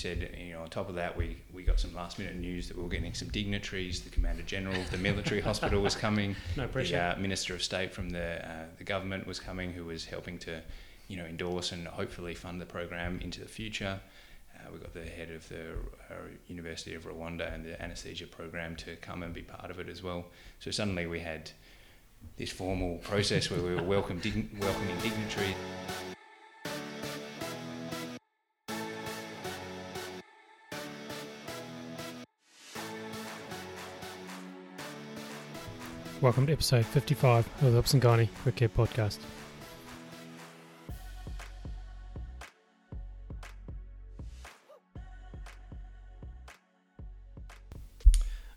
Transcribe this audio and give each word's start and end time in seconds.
said, 0.00 0.34
you 0.38 0.52
know, 0.54 0.62
on 0.62 0.70
top 0.70 0.88
of 0.88 0.94
that, 0.94 1.16
we, 1.16 1.36
we 1.52 1.62
got 1.62 1.78
some 1.78 1.94
last 1.94 2.18
minute 2.18 2.36
news 2.36 2.68
that 2.68 2.76
we 2.76 2.82
were 2.82 2.88
getting 2.88 3.12
some 3.12 3.28
dignitaries. 3.28 4.00
The 4.00 4.10
Commander 4.10 4.42
General 4.42 4.80
of 4.80 4.90
the 4.90 4.96
military 4.96 5.40
hospital 5.48 5.82
was 5.82 5.94
coming. 5.94 6.34
No 6.56 6.66
pressure. 6.66 6.96
The 6.96 7.18
uh, 7.18 7.20
Minister 7.20 7.54
of 7.54 7.62
State 7.62 7.92
from 7.92 8.10
the 8.10 8.46
uh, 8.48 8.64
the 8.78 8.84
government 8.84 9.26
was 9.26 9.38
coming, 9.38 9.72
who 9.72 9.84
was 9.84 10.06
helping 10.06 10.38
to, 10.40 10.62
you 11.08 11.16
know, 11.16 11.24
endorse 11.24 11.72
and 11.72 11.86
hopefully 11.86 12.34
fund 12.34 12.60
the 12.60 12.66
program 12.66 13.20
into 13.22 13.40
the 13.40 13.48
future. 13.48 14.00
Uh, 14.54 14.70
we 14.72 14.78
got 14.78 14.94
the 14.94 15.04
head 15.04 15.30
of 15.30 15.48
the 15.48 15.72
uh, 16.10 16.14
University 16.48 16.94
of 16.94 17.04
Rwanda 17.04 17.52
and 17.54 17.64
the 17.64 17.80
anaesthesia 17.82 18.26
program 18.26 18.76
to 18.76 18.96
come 18.96 19.22
and 19.22 19.34
be 19.34 19.42
part 19.42 19.70
of 19.70 19.78
it 19.78 19.88
as 19.88 20.02
well. 20.02 20.24
So 20.58 20.70
suddenly 20.70 21.06
we 21.06 21.20
had 21.20 21.50
this 22.36 22.50
formal 22.50 22.98
process 22.98 23.50
where 23.50 23.60
we 23.60 23.74
were 23.74 23.82
welcome 23.82 24.18
dig- 24.18 24.48
welcoming 24.60 24.96
dignitaries. 25.02 25.54
Welcome 36.20 36.48
to 36.48 36.52
episode 36.52 36.84
55 36.84 37.48
of 37.62 37.72
the 37.72 37.82
Upsangani 37.82 38.28
Quick 38.42 38.56
Care 38.56 38.68
Podcast. 38.68 39.20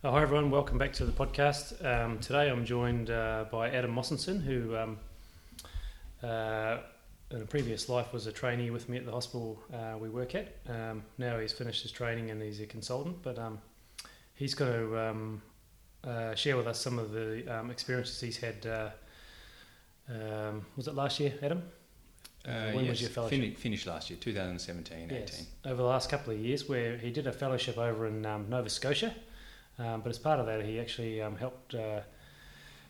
Oh, 0.04 0.12
hi 0.12 0.22
everyone, 0.22 0.52
welcome 0.52 0.78
back 0.78 0.92
to 0.92 1.06
the 1.06 1.14
podcast. 1.14 1.86
Um, 1.86 2.20
today 2.20 2.50
I'm 2.50 2.66
joined 2.66 3.10
uh, 3.10 3.46
by 3.50 3.70
Adam 3.70 3.96
Mossenson, 3.96 4.44
who 4.44 4.76
um, 4.76 5.00
uh, 6.22 6.80
in 7.32 7.44
a 7.44 7.46
previous 7.46 7.88
life 7.88 8.12
was 8.12 8.28
a 8.28 8.34
trainee 8.34 8.72
with 8.72 8.90
me 8.90 8.98
at 8.98 9.06
the 9.06 9.14
hospital 9.14 9.58
uh, 9.74 9.98
we 9.98 10.10
work 10.10 10.36
at. 10.36 10.58
Um, 10.68 11.06
now 11.18 11.40
he's 11.40 11.54
finished 11.54 11.84
his 11.84 11.94
training 11.94 12.30
and 12.30 12.42
he's 12.42 12.60
a 12.60 12.66
consultant, 12.66 13.24
but 13.24 13.40
um, 13.40 13.60
he's 14.36 14.54
going 14.54 14.74
to 14.74 15.00
um, 15.00 15.42
uh, 16.08 16.36
share 16.36 16.58
with 16.58 16.68
us 16.68 16.80
some 16.80 17.00
of 17.00 17.12
the 17.12 17.44
um, 17.48 17.72
experiences 17.72 18.20
he's 18.20 18.38
had. 18.38 18.66
Uh, 18.66 18.90
um, 20.10 20.66
was 20.76 20.88
it 20.88 20.96
last 20.96 21.20
year, 21.20 21.34
Adam? 21.42 21.64
Uh, 22.46 22.72
when 22.72 22.84
yes, 22.84 22.90
was 22.90 23.02
your 23.02 23.10
fellowship? 23.10 23.40
Fini- 23.40 23.54
finished 23.54 23.88
last 23.88 24.10
year, 24.10 24.20
2017, 24.20 25.06
18. 25.06 25.18
Yes, 25.18 25.46
over 25.66 25.76
the 25.76 25.84
last 25.88 26.10
couple 26.10 26.34
of 26.34 26.40
years, 26.40 26.68
where 26.68 26.98
he 26.98 27.10
did 27.10 27.26
a 27.26 27.32
fellowship 27.32 27.78
over 27.78 28.06
in 28.08 28.26
um, 28.26 28.50
Nova 28.50 28.70
Scotia. 28.70 29.14
Um, 29.80 30.02
but 30.02 30.10
as 30.10 30.20
part 30.20 30.40
of 30.40 30.46
that, 30.46 30.64
he 30.66 30.80
actually 30.80 31.22
um, 31.22 31.38
helped 31.38 31.74
uh, 31.74 32.02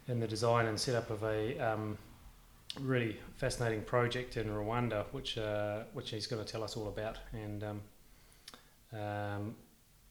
in 0.08 0.20
the 0.20 0.28
design 0.28 0.66
and 0.66 0.80
setup 0.80 1.10
of 1.12 1.24
a 1.24 1.58
um, 1.60 1.98
really 2.80 3.18
fascinating 3.38 3.84
project 3.84 4.38
in 4.38 4.48
Rwanda, 4.48 5.06
which 5.12 5.38
uh, 5.38 5.84
which 5.94 6.10
he's 6.10 6.28
going 6.28 6.44
to 6.44 6.52
tell 6.52 6.64
us 6.64 6.76
all 6.76 6.88
about. 6.88 7.20
And 7.32 7.64
um, 7.64 7.82
um, 9.00 9.56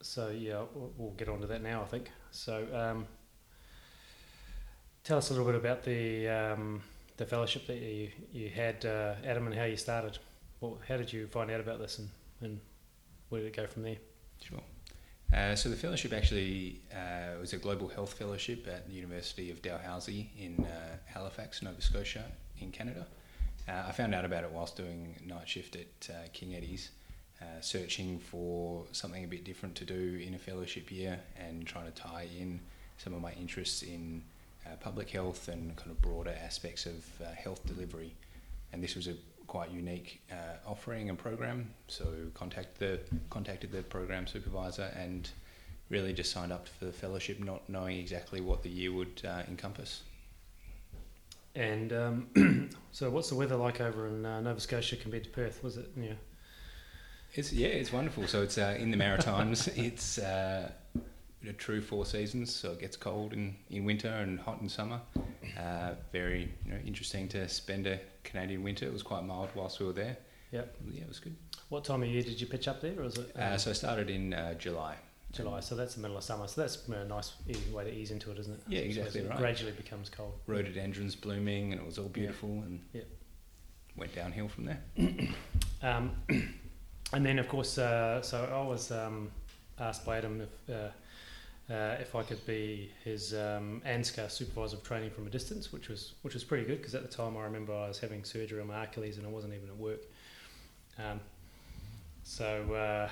so, 0.03 0.29
yeah, 0.29 0.63
we'll, 0.75 1.13
get 1.13 1.29
on 1.29 1.41
to 1.41 1.47
that 1.47 1.63
now, 1.63 1.83
I 1.83 1.87
think. 1.87 2.11
So, 2.31 2.67
um, 2.75 3.07
tell 5.05 5.19
us 5.19 5.31
a 5.31 5.33
little 5.33 5.47
bit 5.47 5.55
about 5.55 5.83
the 5.83 6.29
um, 6.29 6.83
the 7.17 7.27
fellowship 7.27 7.67
that 7.67 7.79
you 7.79 8.11
you 8.33 8.49
had, 8.49 8.85
uh, 8.85 9.15
Adam, 9.25 9.47
and 9.47 9.55
how 9.55 9.65
you 9.65 9.77
started. 9.77 10.19
Well, 10.61 10.79
how 10.87 10.97
did 10.97 11.13
you 11.13 11.27
find 11.27 11.51
out 11.51 11.61
about 11.61 11.79
this, 11.79 11.99
and, 11.99 12.09
and 12.41 12.61
where 13.29 13.41
did 13.41 13.49
it 13.49 13.57
go 13.57 13.67
from 13.67 13.83
there? 13.83 13.97
Sure. 14.43 14.61
Uh, 15.33 15.57
so 15.57 15.71
the 15.71 15.77
fellowship 15.77 16.13
actually 16.13 16.81
uh, 16.93 17.39
was 17.41 17.55
a 17.55 17.57
global 17.57 17.89
health 17.89 18.13
fellowship 18.13 18.67
at 18.69 18.87
the 18.87 18.93
University 18.93 19.51
of 19.51 19.63
Dalhousie 19.63 20.31
in 20.39 20.63
uh, 20.65 20.97
Halifax, 21.07 21.63
Nova 21.63 21.81
Scotia, 21.81 22.25
in 22.61 22.71
Canada. 22.71 23.07
Uh, 23.67 23.85
I 23.89 23.93
found 23.93 24.15
out 24.15 24.27
about 24.27 24.45
it 24.45 24.51
whilst 24.51 24.77
doing 24.77 25.17
night 25.25 25.49
shift 25.49 25.77
at 25.77 26.11
uh, 26.11 26.29
King 26.35 26.55
Eddie's, 26.55 26.91
uh, 27.43 27.61
searching 27.61 28.19
for 28.19 28.85
something 28.93 29.25
a 29.25 29.27
bit 29.27 29.45
different 29.45 29.75
to 29.77 29.85
do 29.85 30.23
in 30.25 30.35
a 30.35 30.39
fellowship 30.39 30.91
year 30.91 31.19
and 31.37 31.67
trying 31.67 31.87
to 31.87 31.93
tie 31.93 32.29
in 32.39 32.61
some 32.99 33.15
of 33.15 33.21
my 33.21 33.33
interests 33.33 33.83
in 33.83 34.23
public 34.81 35.11
health 35.11 35.49
and 35.49 35.75
kind 35.77 35.91
of 35.91 36.01
broader 36.01 36.35
aspects 36.45 36.87
of 36.87 37.05
health 37.37 37.67
delivery. 37.67 38.15
And 38.73 38.83
this 38.83 38.95
was 38.95 39.09
a 39.09 39.15
quite 39.53 39.71
unique 39.71 40.23
uh, 40.31 40.57
offering 40.67 41.11
and 41.11 41.19
program. 41.19 41.69
So 41.89 42.07
contact 42.33 42.79
the 42.79 43.01
contacted 43.29 43.73
the 43.73 43.83
program 43.83 44.27
supervisor 44.27 44.91
and 44.97 45.29
really 45.91 46.15
just 46.15 46.33
signed 46.33 46.53
up 46.53 46.69
for 46.69 46.87
the 46.87 46.93
fellowship, 46.93 47.39
not 47.39 47.69
knowing 47.69 47.99
exactly 47.99 48.41
what 48.41 48.63
the 48.63 48.71
year 48.71 48.93
would 48.93 49.21
uh, 49.29 49.43
encompass. 49.49 50.03
And 51.55 51.93
um, 51.93 52.71
so, 52.93 53.11
what's 53.11 53.29
the 53.29 53.35
weather 53.35 53.57
like 53.57 53.81
over 53.83 54.07
in 54.07 54.25
uh, 54.25 54.41
Nova 54.41 54.59
Scotia 54.59 54.97
compared 54.97 55.25
to 55.25 55.31
Perth? 55.31 55.63
Was 55.63 55.77
it 55.77 55.91
yeah? 55.97 56.15
It's 57.35 57.53
yeah, 57.53 57.69
it's 57.69 57.93
wonderful. 57.93 58.27
So 58.27 58.43
it's 58.43 58.59
uh, 58.59 58.77
in 58.79 58.91
the 58.91 58.97
Maritimes. 58.97 59.69
it's 59.77 60.19
uh, 60.19 60.71
a 61.49 61.53
true 61.55 61.81
four 61.81 62.05
seasons. 62.05 62.55
So 62.55 62.73
it 62.73 62.81
gets 62.81 62.97
cold 62.97 63.33
in, 63.33 63.57
in 63.71 63.85
winter 63.85 64.09
and 64.09 64.39
hot 64.39 64.61
in 64.61 64.69
summer. 64.69 65.01
Uh, 65.59 65.95
very 66.13 66.53
you 66.65 66.73
know, 66.73 66.79
interesting 66.85 67.29
to 67.29 67.49
spend 67.49 67.87
a 67.87 67.99
Canadian 68.25 68.63
winter. 68.63 68.87
It 68.87 68.93
was 68.93 69.03
quite 69.03 69.25
mild 69.25 69.49
whilst 69.55 69.81
we 69.81 69.87
were 69.87 69.93
there. 69.93 70.17
Yep. 70.53 70.77
Yeah, 70.93 71.03
it 71.03 71.09
was 71.09 71.21
good. 71.21 71.35
What 71.71 71.85
time 71.85 72.03
of 72.03 72.09
year 72.09 72.23
did 72.23 72.39
you 72.39 72.47
pitch 72.47 72.69
up 72.69 72.83
there, 72.83 72.99
or 73.01 73.05
was 73.05 73.17
it? 73.17 73.35
Uh, 73.35 73.57
so 73.57 73.71
I 73.71 73.75
started 73.75 74.11
in 74.11 74.35
uh, 74.35 74.55
July. 74.55 74.97
July, 75.33 75.61
so 75.61 75.75
that's 75.75 75.95
the 75.95 76.03
middle 76.03 76.19
of 76.19 76.23
summer. 76.23 76.47
So 76.47 76.61
that's 76.61 76.87
a 76.87 77.05
nice 77.07 77.33
easy 77.49 77.71
way 77.73 77.85
to 77.85 77.91
ease 77.91 78.11
into 78.11 78.31
it, 78.31 78.39
isn't 78.39 78.53
it? 78.53 78.61
Yeah, 78.69 78.81
exactly 78.81 79.21
so 79.23 79.27
it 79.27 79.31
right. 79.31 79.39
Gradually 79.39 79.73
becomes 79.73 80.11
cold. 80.11 80.35
Rhododendrons 80.47 81.17
blooming, 81.17 81.73
and 81.73 81.81
it 81.81 81.87
was 81.87 81.97
all 81.97 82.11
beautiful, 82.11 82.51
and 82.51 82.81
Yep. 82.93 83.07
went 83.97 84.15
downhill 84.15 84.49
from 84.49 84.67
there. 84.67 84.83
Um, 85.85 86.13
and 87.13 87.25
then, 87.25 87.39
of 87.39 87.49
course, 87.49 87.79
uh, 87.79 88.23
so 88.23 88.49
I 88.53 88.67
was 88.67 88.91
um, 88.91 89.31
asked 89.79 90.05
by 90.07 90.19
Adam 90.19 90.41
if 90.41 90.75
uh, 90.75 90.89
uh, 91.73 91.97
if 92.01 92.15
I 92.15 92.23
could 92.23 92.45
be 92.47 92.91
his 93.05 93.35
um, 93.35 93.83
supervisor 94.29 94.77
of 94.77 94.83
training 94.83 95.11
from 95.11 95.27
a 95.27 95.31
distance, 95.31 95.73
which 95.73 95.89
was 95.89 96.15
which 96.23 96.35
was 96.35 96.45
pretty 96.45 96.65
good 96.65 96.79
because 96.79 96.95
at 96.95 97.03
the 97.03 97.15
time 97.15 97.37
I 97.37 97.45
remember 97.45 97.73
I 97.73 97.89
was 97.89 97.99
having 97.99 98.25
surgery 98.25 98.61
on 98.61 98.67
my 98.67 98.85
Achilles 98.85 99.19
and 99.19 99.27
I 99.27 99.31
wasn't 99.31 99.55
even 99.55 99.69
at 99.69 99.77
work. 99.77 100.01
Um, 100.99 101.21
so 102.25 102.75
uh, 102.75 103.09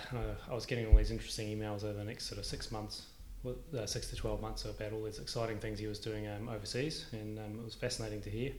I 0.50 0.54
was 0.54 0.66
getting 0.66 0.86
all 0.86 0.96
these 0.96 1.10
interesting 1.10 1.48
emails 1.48 1.84
over 1.84 1.94
the 1.94 2.04
next 2.04 2.26
sort 2.26 2.38
of 2.38 2.44
six 2.44 2.70
months, 2.70 3.06
uh, 3.46 3.86
six 3.86 4.08
to 4.10 4.16
twelve 4.16 4.40
months, 4.40 4.64
about 4.64 4.92
all 4.92 5.04
these 5.04 5.18
exciting 5.18 5.58
things 5.58 5.78
he 5.78 5.86
was 5.86 5.98
doing 5.98 6.26
um, 6.28 6.48
overseas, 6.48 7.06
and 7.12 7.38
um, 7.38 7.58
it 7.60 7.64
was 7.64 7.74
fascinating 7.74 8.20
to 8.22 8.30
hear 8.30 8.52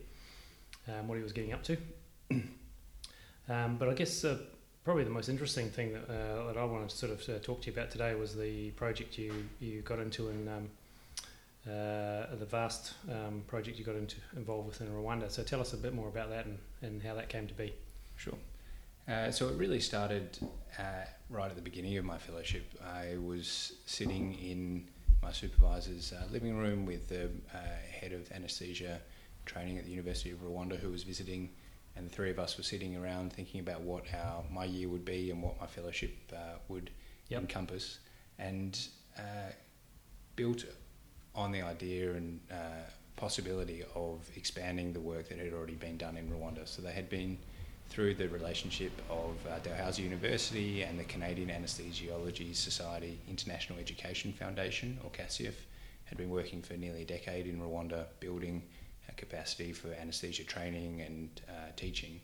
um, 0.88 1.08
what 1.08 1.18
he 1.18 1.24
was 1.24 1.34
getting 1.34 1.54
up 1.54 1.64
to. 1.64 1.78
Um, 3.50 3.76
but 3.78 3.90
I 3.90 3.94
guess 3.94 4.24
uh, 4.24 4.38
probably 4.84 5.04
the 5.04 5.10
most 5.10 5.30
interesting 5.30 5.70
thing 5.70 5.94
that, 5.94 6.10
uh, 6.10 6.48
that 6.48 6.58
I 6.58 6.64
wanted 6.64 6.90
to 6.90 6.96
sort 6.96 7.12
of 7.12 7.30
uh, 7.30 7.40
talk 7.40 7.62
to 7.62 7.68
you 7.68 7.74
about 7.74 7.92
today 7.92 8.16
was 8.16 8.36
the 8.36 8.72
project 8.72 9.18
you, 9.18 9.34
you 9.60 9.82
got 9.82 10.00
into 10.00 10.30
in 10.30 10.48
um, 10.48 10.70
uh, 11.68 12.36
the 12.36 12.48
vast 12.50 12.94
um, 13.10 13.44
project 13.48 13.78
you 13.78 13.86
got 13.86 13.96
into 13.96 14.16
involved 14.36 14.68
with 14.68 14.82
in 14.82 14.88
Rwanda. 14.88 15.30
So 15.30 15.44
tell 15.44 15.62
us 15.62 15.74
a 15.74 15.78
bit 15.78 15.94
more 15.94 16.08
about 16.08 16.30
that 16.30 16.46
and, 16.46 16.58
and 16.82 17.04
how 17.04 17.14
that 17.14 17.30
came 17.30 17.48
to 17.48 17.54
be. 17.54 17.74
Sure. 18.16 18.34
Uh, 19.08 19.30
so 19.30 19.50
it 19.50 19.58
really 19.58 19.80
started 19.80 20.38
uh, 20.80 20.84
right 21.30 21.50
at 21.50 21.56
the 21.56 21.62
beginning 21.62 21.98
of 21.98 22.06
my 22.06 22.18
fellowship. 22.18 22.66
I 22.84 23.18
was 23.24 23.74
sitting 23.86 24.34
in 24.36 24.86
my 25.22 25.32
supervisor's 25.32 26.14
living 26.32 26.58
room 26.58 26.86
with 26.88 27.08
the 27.08 27.30
head 27.92 28.14
of 28.14 28.32
anaesthesia 28.32 29.00
training 29.46 29.78
at 29.78 29.86
the 29.86 29.92
University 29.92 30.32
of 30.32 30.40
Rwanda 30.40 30.80
who 30.80 30.90
was 30.90 31.04
visiting 31.04 31.50
and 31.96 32.06
the 32.06 32.10
three 32.10 32.32
of 32.32 32.40
us 32.40 32.58
were 32.58 32.64
sitting 32.64 32.96
around 32.96 33.34
thinking 33.34 33.60
about 33.60 33.82
what 33.82 34.06
our 34.14 34.44
my 34.52 34.66
year 34.66 34.88
would 34.90 35.06
be 35.06 35.32
and 35.32 35.42
what 35.42 35.60
my 35.60 35.68
fellowship 35.68 36.12
uh, 36.34 36.58
would 36.68 36.90
Yep. 37.30 37.42
encompass, 37.42 38.00
and 38.40 38.88
uh, 39.18 39.52
built 40.36 40.66
on 41.34 41.52
the 41.54 41.62
idea 41.62 42.12
and 42.12 42.42
uh, 42.52 42.56
possibility 43.16 43.84
of 43.96 44.30
expanding 44.36 44.92
the 44.92 45.00
work 45.00 45.30
that 45.30 45.38
had 45.38 45.54
already 45.54 45.76
been 45.76 45.96
done 45.98 46.18
in 46.18 46.30
Rwanda. 46.30 46.68
So 46.68 46.82
they 46.82 46.92
had 46.92 47.10
been 47.10 47.38
through 47.88 48.16
the 48.16 48.28
relationship 48.28 48.92
of 49.10 49.36
uh, 49.48 49.60
Dalhousie 49.60 50.04
University 50.04 50.82
and 50.84 51.00
the 51.00 51.06
Canadian 51.06 51.50
Anesthesiology 51.50 52.54
Society 52.54 53.18
International 53.30 53.80
Education 53.80 54.34
Foundation, 54.34 54.98
or 55.04 55.10
CASIEF, 55.12 55.54
had 56.06 56.18
been 56.18 56.30
working 56.30 56.62
for 56.62 56.74
nearly 56.74 57.04
a 57.04 57.06
decade 57.06 57.48
in 57.48 57.62
Rwanda, 57.62 58.06
building 58.20 58.64
capacity 59.18 59.74
for 59.74 59.94
anaesthesia 59.94 60.44
training 60.44 61.02
and 61.02 61.42
uh, 61.50 61.72
teaching, 61.76 62.20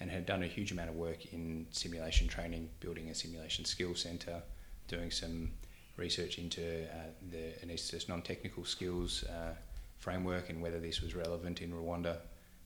and 0.00 0.10
had 0.10 0.26
done 0.26 0.42
a 0.42 0.46
huge 0.46 0.72
amount 0.72 0.88
of 0.88 0.96
work 0.96 1.32
in 1.32 1.66
simulation 1.70 2.26
training, 2.28 2.68
building 2.80 3.10
a 3.10 3.14
simulation 3.14 3.64
skill 3.64 3.94
centre, 3.94 4.42
doing 4.88 5.10
some 5.10 5.50
research 5.96 6.38
into 6.38 6.84
uh, 6.84 7.10
the 7.30 7.52
anaesthetist 7.66 8.08
non-technical 8.08 8.64
skills 8.64 9.24
uh, 9.24 9.52
framework 9.98 10.48
and 10.48 10.62
whether 10.62 10.80
this 10.80 11.02
was 11.02 11.14
relevant 11.14 11.60
in 11.60 11.70
Rwanda, 11.72 12.16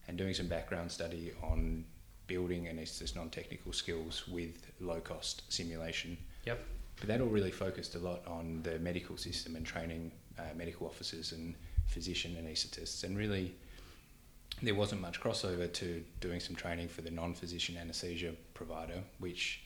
and 0.07 0.17
doing 0.17 0.35
some 0.35 0.47
background 0.47 0.91
study 0.93 1.33
on 1.43 1.85
building 2.27 2.67
anaesthetist 2.67 3.17
non-technical 3.17 3.73
skills 3.73 4.27
with 4.29 4.71
low-cost 4.81 5.43
simulation. 5.49 6.17
Yep. 6.47 6.61
But 7.01 7.09
that 7.09 7.21
all 7.21 7.27
really 7.27 7.51
focused 7.51 7.97
a 7.97 7.99
lot 7.99 8.25
on 8.27 8.61
the 8.63 8.79
medical 8.79 9.17
system 9.17 9.57
and 9.57 9.67
training 9.67 10.13
uh, 10.39 10.43
medical 10.57 10.87
officers 10.87 11.33
and 11.33 11.55
physician 11.89 12.37
anaesthetists, 12.41 13.05
and 13.05 13.19
really 13.19 13.55
there 14.63 14.75
wasn't 14.75 15.01
much 15.01 15.21
crossover 15.21 15.73
to 15.73 16.05
doing 16.21 16.41
some 16.41 16.57
training 16.57 16.89
for 16.89 17.03
the 17.03 17.11
non-physician 17.11 17.77
anaesthesia 17.77 18.33
provider, 18.55 19.03
which 19.19 19.65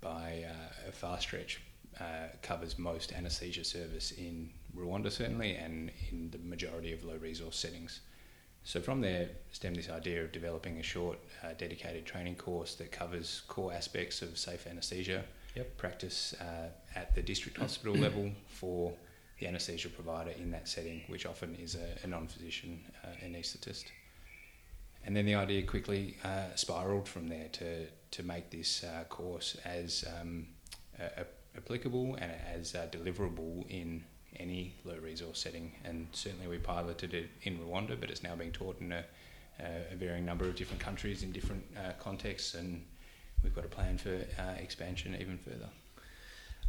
by 0.00 0.44
uh, 0.48 0.88
a 0.88 0.92
far 0.92 1.18
stretch, 1.20 1.60
uh, 2.00 2.28
covers 2.42 2.78
most 2.78 3.12
anaesthesia 3.12 3.64
service 3.64 4.12
in 4.12 4.50
Rwanda, 4.76 5.10
certainly, 5.10 5.54
and 5.54 5.90
in 6.10 6.30
the 6.30 6.38
majority 6.38 6.92
of 6.92 7.04
low 7.04 7.16
resource 7.16 7.56
settings. 7.56 8.00
So, 8.64 8.80
from 8.80 9.00
there, 9.00 9.28
stemmed 9.50 9.76
this 9.76 9.90
idea 9.90 10.22
of 10.22 10.32
developing 10.32 10.78
a 10.78 10.82
short, 10.82 11.18
uh, 11.42 11.52
dedicated 11.58 12.06
training 12.06 12.36
course 12.36 12.74
that 12.76 12.92
covers 12.92 13.42
core 13.48 13.72
aspects 13.72 14.22
of 14.22 14.38
safe 14.38 14.66
anaesthesia 14.66 15.24
Yep. 15.54 15.76
practice 15.76 16.34
uh, 16.40 16.68
at 16.94 17.14
the 17.14 17.22
district 17.22 17.58
hospital 17.58 17.94
level 18.06 18.30
for 18.48 18.92
the 19.38 19.46
anaesthesia 19.46 19.88
provider 19.88 20.30
in 20.30 20.50
that 20.52 20.68
setting, 20.68 21.02
which 21.08 21.26
often 21.26 21.56
is 21.56 21.74
a, 21.74 22.04
a 22.04 22.06
non 22.06 22.26
physician 22.26 22.80
uh, 23.04 23.08
anaesthetist. 23.24 23.84
And 25.04 25.16
then 25.16 25.26
the 25.26 25.34
idea 25.34 25.62
quickly 25.62 26.16
uh, 26.24 26.54
spiraled 26.54 27.08
from 27.08 27.28
there 27.28 27.48
to, 27.52 27.86
to 28.12 28.22
make 28.22 28.50
this 28.50 28.84
uh, 28.84 29.04
course 29.04 29.56
as 29.64 30.04
um, 30.20 30.46
a, 30.98 31.22
a 31.22 31.24
applicable 31.56 32.16
and 32.20 32.32
as 32.54 32.74
uh, 32.74 32.86
deliverable 32.90 33.68
in 33.68 34.04
any 34.36 34.74
low 34.84 34.96
resource 34.96 35.38
setting. 35.38 35.72
And 35.84 36.08
certainly 36.12 36.46
we 36.46 36.58
piloted 36.58 37.14
it 37.14 37.30
in 37.42 37.58
Rwanda, 37.58 37.98
but 38.00 38.10
it's 38.10 38.22
now 38.22 38.34
being 38.34 38.52
taught 38.52 38.80
in 38.80 38.92
a, 38.92 39.04
a 39.60 39.96
varying 39.96 40.24
number 40.24 40.46
of 40.46 40.56
different 40.56 40.80
countries 40.80 41.22
in 41.22 41.32
different 41.32 41.64
uh, 41.76 41.92
contexts, 41.98 42.54
and 42.54 42.84
we've 43.42 43.54
got 43.54 43.64
a 43.64 43.68
plan 43.68 43.98
for 43.98 44.14
uh, 44.14 44.52
expansion 44.58 45.16
even 45.20 45.36
further. 45.38 45.68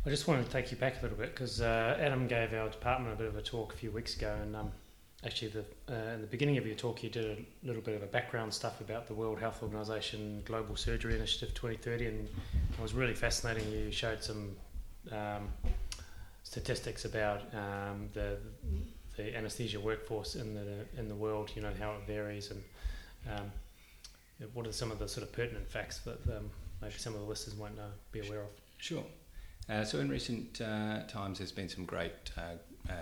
I 0.05 0.09
just 0.09 0.27
wanted 0.27 0.45
to 0.45 0.51
take 0.51 0.69
you 0.69 0.75
back 0.75 0.99
a 0.99 1.01
little 1.01 1.17
bit 1.17 1.33
because 1.33 1.61
Adam 1.61 2.27
gave 2.27 2.53
our 2.53 2.67
department 2.67 3.13
a 3.13 3.17
bit 3.17 3.27
of 3.27 3.37
a 3.37 3.41
talk 3.41 3.73
a 3.73 3.77
few 3.77 3.89
weeks 3.89 4.17
ago, 4.17 4.37
and 4.41 4.53
um, 4.53 4.71
actually, 5.25 5.49
the, 5.49 5.65
uh, 5.89 6.13
in 6.13 6.21
the 6.21 6.27
beginning 6.27 6.57
of 6.57 6.65
your 6.65 6.75
talk, 6.75 7.03
you 7.03 7.09
did 7.09 7.25
a 7.25 7.67
little 7.67 7.81
bit 7.81 7.95
of 7.95 8.03
a 8.03 8.07
background 8.07 8.53
stuff 8.53 8.81
about 8.81 9.07
the 9.07 9.13
World 9.13 9.39
Health 9.39 9.63
Organization 9.63 10.41
Global 10.45 10.75
Surgery 10.75 11.15
Initiative 11.15 11.53
2030, 11.53 12.07
and 12.07 12.27
it 12.27 12.81
was 12.81 12.93
really 12.93 13.13
fascinating. 13.13 13.69
You 13.71 13.91
showed 13.91 14.23
some 14.23 14.55
um, 15.11 15.49
statistics 16.43 17.05
about 17.05 17.41
um, 17.53 18.09
the 18.13 18.37
the 19.15 19.37
anaesthesia 19.37 19.79
workforce 19.79 20.35
in 20.35 20.55
the 20.55 20.99
in 20.99 21.07
the 21.07 21.15
world. 21.15 21.51
You 21.55 21.61
know 21.61 21.71
how 21.79 21.91
it 21.91 22.07
varies, 22.07 22.51
and 22.51 22.63
um, 23.31 23.51
what 24.53 24.67
are 24.67 24.71
some 24.71 24.91
of 24.91 24.99
the 24.99 25.07
sort 25.07 25.25
of 25.25 25.31
pertinent 25.31 25.69
facts 25.69 25.99
that 25.99 26.19
um, 26.35 26.49
maybe 26.81 26.95
some 26.97 27.13
of 27.13 27.21
the 27.21 27.25
listeners 27.27 27.55
won't 27.55 27.77
know, 27.77 27.91
be 28.11 28.27
aware 28.27 28.41
of. 28.41 28.49
Sure. 28.77 29.03
Uh, 29.69 29.83
so 29.83 29.99
in 29.99 30.09
recent 30.09 30.59
uh, 30.59 31.03
times, 31.07 31.37
there's 31.37 31.51
been 31.51 31.69
some 31.69 31.85
great 31.85 32.31
uh, 32.37 32.91
uh 32.91 32.93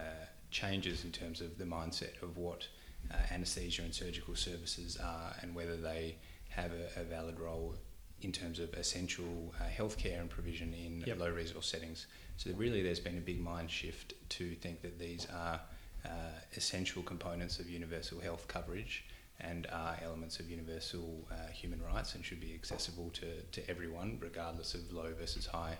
changes 0.52 1.04
in 1.04 1.12
terms 1.12 1.42
of 1.42 1.58
the 1.58 1.66
mindset 1.66 2.22
of 2.22 2.38
what 2.38 2.68
uh, 3.12 3.16
anaesthesia 3.32 3.82
and 3.82 3.94
surgical 3.94 4.36
services 4.36 4.98
are, 4.98 5.34
and 5.42 5.56
whether 5.56 5.76
they 5.78 6.16
have 6.50 6.72
a, 6.72 7.02
a 7.02 7.04
valid 7.04 7.40
role 7.40 7.74
in 8.22 8.32
terms 8.32 8.60
of 8.60 8.72
essential 8.76 9.54
uh, 9.60 9.64
healthcare 9.76 10.20
and 10.20 10.30
provision 10.30 10.74
in 10.74 11.04
Yep. 11.08 11.20
low 11.20 11.30
resource 11.30 11.66
settings. 11.68 12.06
So 12.38 12.52
really, 12.56 12.84
there's 12.84 13.00
been 13.00 13.18
a 13.18 13.22
big 13.22 13.40
mind 13.42 13.72
shift 13.72 14.14
to 14.30 14.54
think 14.56 14.82
that 14.82 15.00
these 15.00 15.26
are 15.34 15.60
uh, 16.06 16.10
essential 16.56 17.02
components 17.04 17.60
of 17.60 17.70
universal 17.70 18.20
health 18.20 18.48
coverage 18.48 19.06
and 19.40 19.66
are 19.72 19.98
elements 20.04 20.40
of 20.40 20.50
universal 20.52 21.28
uh, 21.32 21.52
human 21.52 21.82
rights 21.82 22.14
and 22.16 22.24
should 22.24 22.40
be 22.40 22.54
accessible 22.54 23.10
to, 23.14 23.42
to 23.52 23.68
everyone, 23.70 24.18
regardless 24.22 24.76
of 24.76 24.92
low 24.94 25.12
versus 25.20 25.48
high 25.48 25.78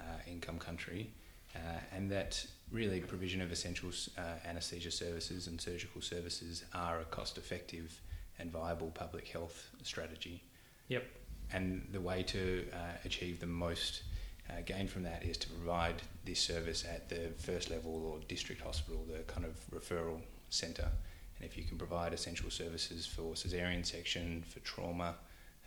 uh, 0.00 0.04
income 0.30 0.58
country. 0.58 1.10
Uh, 1.54 1.58
and 1.94 2.10
that 2.10 2.44
really 2.70 3.00
provision 3.00 3.40
of 3.42 3.52
essential 3.52 3.90
uh, 4.16 4.22
anaesthesia 4.46 4.90
services 4.90 5.46
and 5.46 5.60
surgical 5.60 6.00
services 6.00 6.64
are 6.74 7.00
a 7.00 7.04
cost 7.04 7.36
effective 7.36 8.00
and 8.38 8.50
viable 8.50 8.90
public 8.90 9.28
health 9.28 9.68
strategy. 9.82 10.42
Yep. 10.88 11.04
And 11.52 11.86
the 11.92 12.00
way 12.00 12.22
to 12.24 12.66
uh, 12.72 12.76
achieve 13.04 13.40
the 13.40 13.46
most 13.46 14.04
uh, 14.48 14.62
gain 14.64 14.88
from 14.88 15.02
that 15.02 15.22
is 15.22 15.36
to 15.38 15.48
provide 15.50 16.02
this 16.24 16.40
service 16.40 16.84
at 16.84 17.08
the 17.08 17.30
first 17.38 17.70
level 17.70 18.06
or 18.06 18.18
district 18.26 18.62
hospital, 18.62 19.04
the 19.06 19.22
kind 19.24 19.44
of 19.44 19.54
referral 19.70 20.20
centre. 20.48 20.88
And 21.36 21.46
if 21.48 21.56
you 21.56 21.64
can 21.64 21.76
provide 21.76 22.12
essential 22.12 22.50
services 22.50 23.06
for 23.06 23.34
caesarean 23.34 23.84
section, 23.84 24.42
for 24.48 24.60
trauma, 24.60 25.14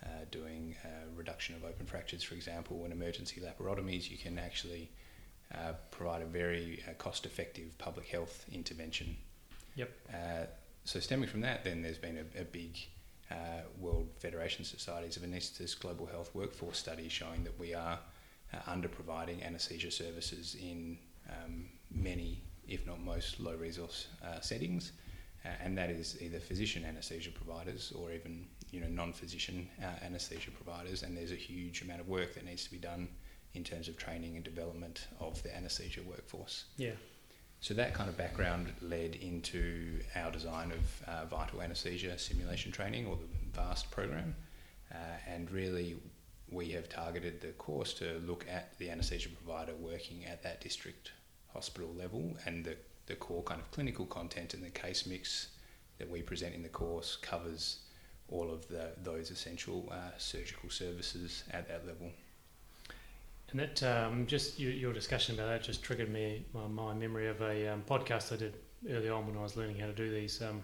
uh, 0.03 0.07
doing 0.31 0.75
uh, 0.83 0.87
reduction 1.15 1.55
of 1.55 1.63
open 1.63 1.85
fractures, 1.85 2.23
for 2.23 2.35
example, 2.35 2.83
and 2.83 2.91
emergency 2.91 3.41
laparotomies, 3.41 4.09
you 4.09 4.17
can 4.17 4.37
actually 4.37 4.89
provide 5.97 6.21
a 6.21 6.25
very 6.25 6.83
uh, 6.87 6.93
cost 6.93 7.25
effective 7.25 7.77
public 7.77 8.07
health 8.07 8.45
intervention. 8.51 9.15
Yep. 9.75 9.91
Uh, 10.13 10.45
so, 10.83 10.99
stemming 10.99 11.29
from 11.29 11.41
that, 11.41 11.63
then 11.63 11.81
there's 11.81 11.97
been 11.97 12.17
a, 12.17 12.41
a 12.41 12.45
big 12.45 12.77
uh, 13.31 13.61
World 13.79 14.09
Federation 14.19 14.63
Societies 14.65 15.17
of 15.17 15.23
Anaesthetists 15.23 15.79
Global 15.79 16.05
Health 16.05 16.29
Workforce 16.33 16.77
study 16.77 17.09
showing 17.09 17.43
that 17.43 17.57
we 17.59 17.73
are 17.73 17.99
uh, 18.53 18.57
under 18.67 18.87
providing 18.87 19.43
anaesthesia 19.43 19.91
services 19.91 20.55
in 20.61 20.97
um, 21.29 21.65
many, 21.91 22.41
if 22.67 22.85
not 22.85 23.01
most, 23.01 23.39
low 23.39 23.55
resource 23.55 24.07
uh, 24.23 24.39
settings. 24.39 24.91
Uh, 25.43 25.49
and 25.63 25.77
that 25.77 25.89
is 25.89 26.17
either 26.21 26.39
physician 26.39 26.83
anaesthesia 26.85 27.29
providers 27.31 27.93
or 27.95 28.11
even 28.11 28.45
you 28.71 28.79
know 28.79 28.87
non-physician 28.87 29.67
uh, 29.81 30.05
anaesthesia 30.05 30.51
providers. 30.51 31.03
And 31.03 31.15
there's 31.17 31.31
a 31.31 31.35
huge 31.35 31.81
amount 31.81 32.01
of 32.01 32.07
work 32.07 32.33
that 32.35 32.45
needs 32.45 32.63
to 32.63 32.71
be 32.71 32.77
done 32.77 33.07
in 33.55 33.63
terms 33.63 33.87
of 33.87 33.97
training 33.97 34.35
and 34.35 34.43
development 34.43 35.07
of 35.19 35.41
the 35.43 35.55
anaesthesia 35.55 36.01
workforce. 36.03 36.65
Yeah. 36.77 36.91
So 37.61 37.73
that 37.73 37.93
kind 37.93 38.09
of 38.09 38.17
background 38.17 38.73
led 38.81 39.15
into 39.15 39.99
our 40.15 40.31
design 40.31 40.71
of 40.71 41.07
uh, 41.07 41.25
vital 41.25 41.61
anaesthesia 41.61 42.19
simulation 42.19 42.71
training, 42.71 43.07
or 43.07 43.17
the 43.17 43.59
VAST 43.59 43.89
program. 43.89 44.35
Uh, 44.93 44.97
and 45.27 45.49
really, 45.49 45.97
we 46.51 46.69
have 46.71 46.87
targeted 46.89 47.41
the 47.41 47.53
course 47.53 47.93
to 47.95 48.21
look 48.25 48.45
at 48.51 48.77
the 48.77 48.89
anaesthesia 48.89 49.29
provider 49.29 49.73
working 49.79 50.25
at 50.25 50.43
that 50.43 50.61
district 50.61 51.11
hospital 51.53 51.91
level, 51.97 52.37
and 52.45 52.63
the, 52.63 52.75
the 53.07 53.15
core 53.15 53.41
kind 53.43 53.59
of 53.59 53.71
clinical 53.71 54.05
content 54.05 54.53
and 54.53 54.63
the 54.63 54.69
case 54.69 55.05
mix 55.05 55.47
that 55.97 56.09
we 56.09 56.21
present 56.21 56.53
in 56.53 56.61
the 56.61 56.69
course 56.69 57.15
covers 57.15 57.79
all 58.29 58.51
of 58.51 58.67
the, 58.67 58.89
those 59.03 59.31
essential 59.31 59.87
uh, 59.91 60.11
surgical 60.17 60.69
services 60.69 61.43
at 61.51 61.67
that 61.67 61.87
level. 61.87 62.11
And 63.55 63.61
that 63.61 63.83
um, 63.83 64.27
just 64.27 64.59
your, 64.59 64.73
your 64.73 64.91
discussion 64.91 65.33
about 65.35 65.47
that 65.47 65.63
just 65.63 65.81
triggered 65.81 66.09
me 66.09 66.43
my, 66.53 66.67
my 66.67 66.93
memory 66.93 67.29
of 67.29 67.39
a 67.39 67.69
um, 67.69 67.83
podcast 67.89 68.33
I 68.33 68.35
did 68.35 68.57
early 68.89 69.07
on 69.07 69.25
when 69.25 69.37
I 69.37 69.41
was 69.41 69.55
learning 69.55 69.79
how 69.79 69.85
to 69.85 69.93
do 69.93 70.11
these 70.11 70.41
um, 70.41 70.61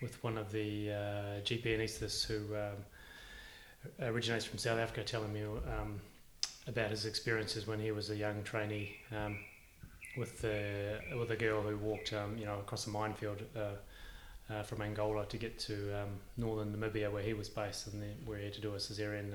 with 0.00 0.22
one 0.22 0.38
of 0.38 0.52
the 0.52 0.92
uh, 0.92 1.40
GP 1.42 1.66
anaesthetists 1.66 2.24
who 2.24 2.54
um, 2.54 4.06
originates 4.08 4.44
from 4.44 4.56
South 4.58 4.78
Africa, 4.78 5.02
telling 5.02 5.32
me 5.32 5.42
um, 5.42 6.00
about 6.68 6.90
his 6.90 7.06
experiences 7.06 7.66
when 7.66 7.80
he 7.80 7.90
was 7.90 8.10
a 8.10 8.16
young 8.16 8.40
trainee 8.44 8.94
um, 9.10 9.36
with 10.16 10.40
the 10.40 11.00
with 11.18 11.32
a 11.32 11.36
girl 11.36 11.60
who 11.60 11.76
walked 11.76 12.12
you 12.12 12.44
know 12.44 12.60
across 12.60 12.86
a 12.86 12.90
minefield. 12.90 13.42
Uh, 13.56 13.70
uh, 14.48 14.62
from 14.62 14.80
Angola 14.80 15.26
to 15.26 15.38
get 15.38 15.58
to 15.58 16.06
northern 16.36 16.72
Namibia, 16.72 17.10
where 17.10 17.20
he 17.20 17.34
was 17.34 17.48
based, 17.48 17.88
and 17.88 18.00
then 18.00 18.14
where 18.24 18.38
he 18.38 18.44
had 18.44 18.54
to 18.54 18.60
do 18.60 18.74
a 18.74 18.76
cesarean 18.76 19.32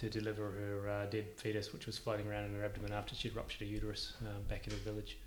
to 0.00 0.08
deliver 0.08 0.50
her 0.50 0.88
uh, 0.88 1.06
dead 1.10 1.26
fetus, 1.36 1.72
which 1.72 1.86
was 1.86 1.98
floating 1.98 2.26
around 2.26 2.44
in 2.44 2.54
her 2.54 2.64
abdomen 2.64 2.92
after 2.92 3.14
she'd 3.14 3.36
ruptured 3.36 3.60
her 3.60 3.72
uterus 3.72 4.14
uh, 4.24 4.40
back 4.48 4.66
in 4.66 4.72
the 4.72 4.78
village. 4.78 5.18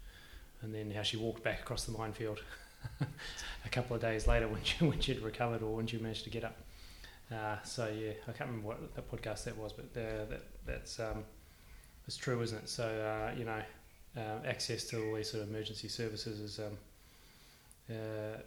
And 0.62 0.74
then 0.74 0.90
how 0.92 1.04
she 1.04 1.18
walked 1.18 1.44
back 1.44 1.60
across 1.60 1.84
the 1.86 1.92
minefield 1.92 2.42
a 3.66 3.70
couple 3.70 3.96
of 3.96 4.02
days 4.02 4.28
later 4.28 4.48
when 4.48 4.64
she 4.64 4.84
when 4.86 5.00
she'd 5.00 5.20
recovered 5.20 5.62
or 5.62 5.76
when 5.76 5.86
she 5.86 5.98
managed 5.98 6.24
to 6.24 6.30
get 6.30 6.44
up. 6.44 6.58
Uh, 7.32 7.58
so 7.64 7.88
yeah, 7.88 8.14
I 8.28 8.32
can't 8.32 8.50
remember 8.50 8.70
what 8.70 8.96
the 8.96 9.02
podcast 9.02 9.44
that 9.44 9.58
was, 9.58 9.74
but 9.74 9.86
uh, 10.00 10.26
that 10.30 10.42
that's 10.66 11.00
um, 11.00 11.24
it's 12.08 12.18
true, 12.18 12.42
isn't 12.42 12.58
it? 12.58 12.70
So 12.70 12.84
uh, 12.84 13.38
you 13.38 13.46
know, 13.46 13.62
uh, 14.18 14.48
access 14.48 14.86
to 14.86 15.06
all 15.06 15.16
these 15.16 15.32
sort 15.32 15.44
of 15.44 15.50
emergency 15.50 15.88
services 15.88 16.40
is 16.40 16.60
um, 16.60 16.78
uh, 17.90 18.38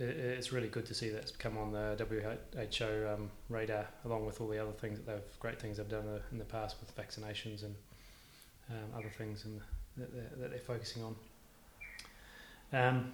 it's 0.00 0.50
really 0.52 0.68
good 0.68 0.86
to 0.86 0.94
see 0.94 1.10
that's 1.10 1.30
come 1.30 1.58
on 1.58 1.72
the 1.72 1.96
WHO 1.98 3.08
um, 3.12 3.30
radar, 3.48 3.86
along 4.04 4.24
with 4.24 4.40
all 4.40 4.48
the 4.48 4.58
other 4.58 4.72
things 4.72 4.98
that 4.98 5.06
they've 5.06 5.38
great 5.40 5.60
things 5.60 5.76
they've 5.76 5.88
done 5.88 6.20
in 6.32 6.38
the 6.38 6.44
past 6.44 6.76
with 6.80 6.96
vaccinations 6.96 7.62
and 7.62 7.74
um, 8.70 8.98
other 8.98 9.10
things 9.18 9.44
and 9.44 9.60
that, 9.96 10.12
they're, 10.14 10.30
that 10.38 10.50
they're 10.50 10.58
focusing 10.58 11.02
on. 11.02 11.16
Um, 12.72 13.12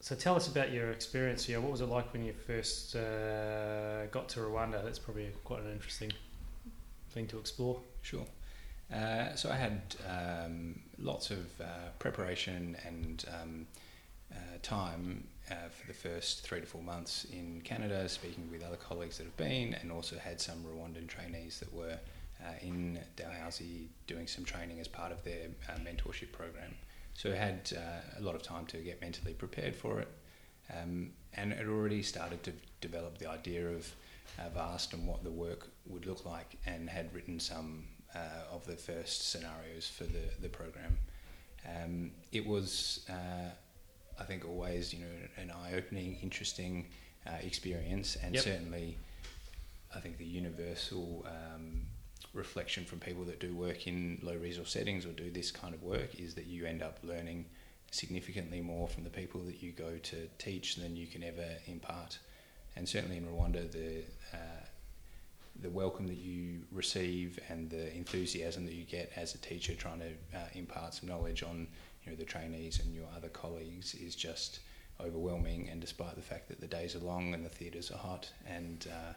so 0.00 0.14
tell 0.14 0.34
us 0.34 0.48
about 0.48 0.72
your 0.72 0.90
experience 0.90 1.44
here. 1.44 1.60
What 1.60 1.72
was 1.72 1.82
it 1.82 1.86
like 1.86 2.12
when 2.14 2.24
you 2.24 2.32
first 2.32 2.96
uh, 2.96 4.06
got 4.06 4.30
to 4.30 4.40
Rwanda? 4.40 4.82
That's 4.82 4.98
probably 4.98 5.30
quite 5.44 5.60
an 5.60 5.70
interesting 5.70 6.10
thing 7.10 7.26
to 7.28 7.38
explore. 7.38 7.80
Sure. 8.00 8.24
Uh, 8.92 9.34
so 9.34 9.50
I 9.50 9.56
had 9.56 9.82
um, 10.08 10.80
lots 10.98 11.30
of 11.30 11.38
uh, 11.60 11.90
preparation 11.98 12.76
and 12.86 13.24
um, 13.40 13.66
time 14.62 15.26
uh, 15.50 15.54
for 15.70 15.86
the 15.86 15.94
first 15.94 16.42
three 16.42 16.60
to 16.60 16.66
four 16.66 16.82
months 16.82 17.26
in 17.32 17.60
Canada, 17.62 18.08
speaking 18.08 18.48
with 18.50 18.62
other 18.62 18.76
colleagues 18.76 19.18
that 19.18 19.24
have 19.24 19.36
been, 19.36 19.74
and 19.74 19.90
also 19.90 20.18
had 20.18 20.40
some 20.40 20.64
Rwandan 20.64 21.08
trainees 21.08 21.60
that 21.60 21.72
were 21.72 21.98
uh, 22.44 22.52
in 22.62 22.98
Dalhousie 23.16 23.88
doing 24.06 24.26
some 24.26 24.44
training 24.44 24.80
as 24.80 24.88
part 24.88 25.12
of 25.12 25.22
their 25.24 25.48
uh, 25.68 25.78
mentorship 25.78 26.32
program. 26.32 26.74
So 27.14 27.32
I 27.32 27.36
had 27.36 27.72
uh, 27.76 28.18
a 28.18 28.22
lot 28.22 28.34
of 28.34 28.42
time 28.42 28.66
to 28.66 28.78
get 28.78 29.00
mentally 29.00 29.34
prepared 29.34 29.74
for 29.74 30.00
it, 30.00 30.08
um, 30.74 31.10
and 31.34 31.52
it 31.52 31.66
already 31.66 32.02
started 32.02 32.42
to 32.44 32.52
develop 32.80 33.18
the 33.18 33.28
idea 33.28 33.68
of 33.68 33.92
uh, 34.38 34.48
VAST 34.54 34.94
and 34.94 35.06
what 35.06 35.24
the 35.24 35.30
work 35.30 35.68
would 35.86 36.06
look 36.06 36.24
like, 36.24 36.56
and 36.66 36.88
had 36.88 37.12
written 37.14 37.40
some 37.40 37.84
uh, 38.14 38.54
of 38.54 38.64
the 38.66 38.76
first 38.76 39.30
scenarios 39.30 39.88
for 39.88 40.04
the 40.04 40.24
the 40.40 40.48
program. 40.48 40.96
Um, 41.66 42.12
it 42.32 42.46
was, 42.46 43.04
uh, 43.08 43.50
I 44.20 44.24
think, 44.24 44.44
always 44.44 44.92
you 44.92 45.00
know 45.00 45.16
an 45.36 45.50
eye-opening, 45.50 46.18
interesting 46.22 46.86
uh, 47.26 47.32
experience, 47.42 48.16
and 48.22 48.34
Yep. 48.34 48.44
certainly, 48.44 48.98
I 49.94 50.00
think 50.00 50.18
the 50.18 50.26
universal 50.26 51.26
um, 51.26 51.86
reflection 52.34 52.84
from 52.84 53.00
people 53.00 53.24
that 53.24 53.40
do 53.40 53.54
work 53.54 53.86
in 53.86 54.18
low 54.22 54.36
resource 54.36 54.70
settings 54.72 55.04
or 55.06 55.12
do 55.12 55.30
this 55.30 55.50
kind 55.50 55.74
of 55.74 55.82
work 55.82 56.14
is 56.14 56.34
that 56.34 56.46
you 56.46 56.64
end 56.66 56.82
up 56.82 56.98
learning 57.02 57.46
significantly 57.90 58.60
more 58.60 58.86
from 58.86 59.02
the 59.02 59.10
people 59.10 59.40
that 59.40 59.62
you 59.62 59.72
go 59.72 59.98
to 59.98 60.28
teach 60.38 60.76
than 60.76 60.94
you 60.96 61.06
can 61.08 61.24
ever 61.24 61.48
impart. 61.66 62.18
And 62.76 62.88
certainly 62.88 63.16
in 63.16 63.24
Rwanda, 63.26 63.70
the 63.72 64.04
uh, 64.32 64.64
the 65.60 65.70
welcome 65.70 66.06
that 66.06 66.16
you 66.16 66.60
receive 66.72 67.38
and 67.48 67.68
the 67.68 67.94
enthusiasm 67.94 68.64
that 68.64 68.74
you 68.74 68.84
get 68.84 69.12
as 69.16 69.34
a 69.34 69.38
teacher 69.38 69.74
trying 69.74 69.98
to 69.98 70.38
uh, 70.38 70.40
impart 70.54 70.94
some 70.94 71.08
knowledge 71.08 71.42
on 71.42 71.66
you 72.04 72.10
know 72.10 72.16
the 72.16 72.24
trainees 72.24 72.80
and 72.80 72.94
your 72.94 73.06
other 73.16 73.28
colleagues 73.28 73.94
is 73.94 74.14
just 74.14 74.60
overwhelming. 75.00 75.68
And 75.70 75.80
despite 75.80 76.16
the 76.16 76.22
fact 76.22 76.48
that 76.48 76.60
the 76.60 76.66
days 76.66 76.94
are 76.94 77.00
long 77.00 77.34
and 77.34 77.44
the 77.44 77.48
theatres 77.48 77.90
are 77.90 77.98
hot 77.98 78.30
and 78.46 78.86
uh, 78.90 79.12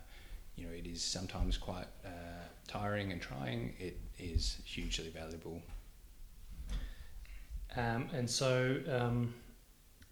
you 0.55 0.65
know 0.65 0.73
it 0.73 0.85
is 0.85 1.03
sometimes 1.03 1.57
quite 1.57 1.87
uh, 2.05 2.45
tiring 2.67 3.11
and 3.11 3.21
trying, 3.21 3.73
it 3.79 3.99
is 4.17 4.57
hugely 4.65 5.09
valuable. 5.09 5.61
Um, 7.75 8.07
and 8.13 8.29
so, 8.29 8.77
um, 8.87 9.33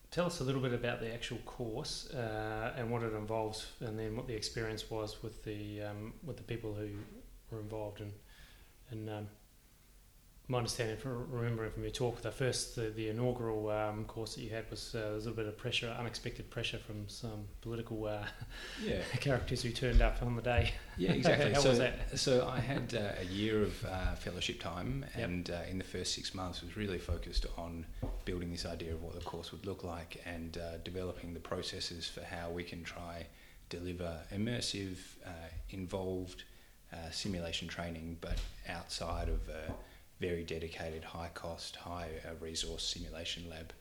tell 0.09 0.25
us 0.25 0.39
a 0.39 0.43
little 0.43 0.61
bit 0.61 0.73
about 0.73 0.99
the 0.99 1.13
actual 1.13 1.37
course 1.45 2.09
uh, 2.11 2.73
and 2.75 2.89
what 2.89 3.03
it 3.03 3.13
involves, 3.13 3.67
and 3.81 3.97
then 3.99 4.15
what 4.15 4.27
the 4.27 4.33
experience 4.33 4.89
was 4.89 5.21
with 5.21 5.43
the 5.43 5.83
um, 5.83 6.13
with 6.23 6.37
the 6.37 6.43
people 6.43 6.73
who 6.73 6.89
were 7.51 7.59
involved. 7.59 8.01
And 8.01 8.11
and 8.89 9.09
um, 9.09 9.27
my 10.51 10.57
understanding, 10.57 10.97
from 10.97 11.31
remembering 11.31 11.71
from 11.71 11.83
your 11.83 11.91
talk, 11.93 12.21
the 12.21 12.29
first 12.29 12.75
the, 12.75 12.89
the 12.89 13.07
inaugural 13.07 13.69
um, 13.69 14.03
course 14.03 14.35
that 14.35 14.41
you 14.41 14.49
had 14.49 14.69
was 14.69 14.93
uh, 14.93 15.11
was 15.15 15.25
a 15.25 15.29
little 15.29 15.43
bit 15.43 15.47
of 15.47 15.57
pressure, 15.57 15.95
unexpected 15.97 16.49
pressure 16.49 16.77
from 16.77 17.07
some 17.07 17.45
political 17.61 18.05
uh, 18.05 18.25
Yeah. 18.85 19.01
characters 19.21 19.63
who 19.63 19.71
turned 19.71 20.01
up 20.01 20.21
on 20.21 20.35
the 20.35 20.41
day. 20.41 20.73
Yeah, 20.97 21.11
exactly. 21.13 21.53
How 21.53 21.61
so, 21.61 21.69
was 21.69 21.77
that? 21.79 22.19
so 22.19 22.47
I 22.47 22.59
had 22.59 22.93
uh, 22.93 23.13
a 23.21 23.25
year 23.25 23.63
of 23.63 23.85
uh, 23.85 24.15
fellowship 24.15 24.59
time, 24.59 25.05
Yep. 25.17 25.29
and 25.29 25.49
uh, 25.49 25.59
in 25.69 25.77
the 25.77 25.85
first 25.85 26.13
six 26.13 26.35
months 26.35 26.61
was 26.61 26.75
really 26.75 26.99
focused 26.99 27.45
on 27.57 27.85
building 28.25 28.51
this 28.51 28.65
idea 28.65 28.93
of 28.93 29.01
what 29.01 29.13
the 29.15 29.21
course 29.21 29.53
would 29.53 29.65
look 29.65 29.85
like 29.85 30.21
and 30.25 30.57
uh, 30.57 30.77
developing 30.83 31.33
the 31.33 31.39
processes 31.39 32.07
for 32.09 32.21
how 32.21 32.49
we 32.49 32.63
can 32.63 32.83
try 32.83 33.25
deliver 33.69 34.19
immersive, 34.35 34.97
uh, 35.25 35.29
involved 35.69 36.43
uh, 36.91 37.09
simulation 37.09 37.69
training, 37.69 38.17
but 38.19 38.37
outside 38.67 39.29
of 39.29 39.47
a 39.47 39.73
very 40.21 40.43
dedicated, 40.43 41.03
high 41.03 41.31
cost, 41.33 41.75
high 41.75 42.09
uh, 42.25 42.35
resource 42.39 42.83
simulation 42.83 43.49
lab. 43.49 43.73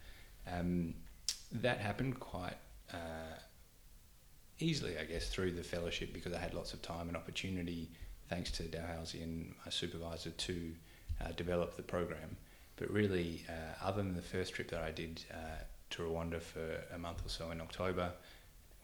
Um, 0.50 0.94
that 1.52 1.78
happened 1.78 2.18
quite. 2.18 2.56
Uh, 2.92 3.38
easily, 4.58 4.98
I 4.98 5.04
guess, 5.04 5.28
through 5.28 5.52
the 5.52 5.62
fellowship 5.62 6.12
because 6.12 6.32
I 6.32 6.38
had 6.38 6.54
lots 6.54 6.74
of 6.74 6.82
time 6.82 7.08
and 7.08 7.16
opportunity, 7.16 7.88
thanks 8.28 8.50
to 8.52 8.64
Dalhousie 8.64 9.22
and 9.22 9.54
my 9.64 9.70
supervisor, 9.70 10.30
to 10.30 10.72
uh, 11.20 11.32
develop 11.36 11.76
the 11.76 11.82
program. 11.82 12.36
But 12.76 12.90
really, 12.90 13.44
uh, 13.48 13.86
other 13.86 14.02
than 14.02 14.14
the 14.14 14.22
first 14.22 14.54
trip 14.54 14.70
that 14.70 14.82
I 14.82 14.90
did 14.90 15.22
uh, 15.32 15.62
to 15.90 16.02
Rwanda 16.02 16.40
for 16.40 16.82
a 16.94 16.98
month 16.98 17.24
or 17.24 17.28
so 17.28 17.50
in 17.50 17.60
October, 17.60 18.12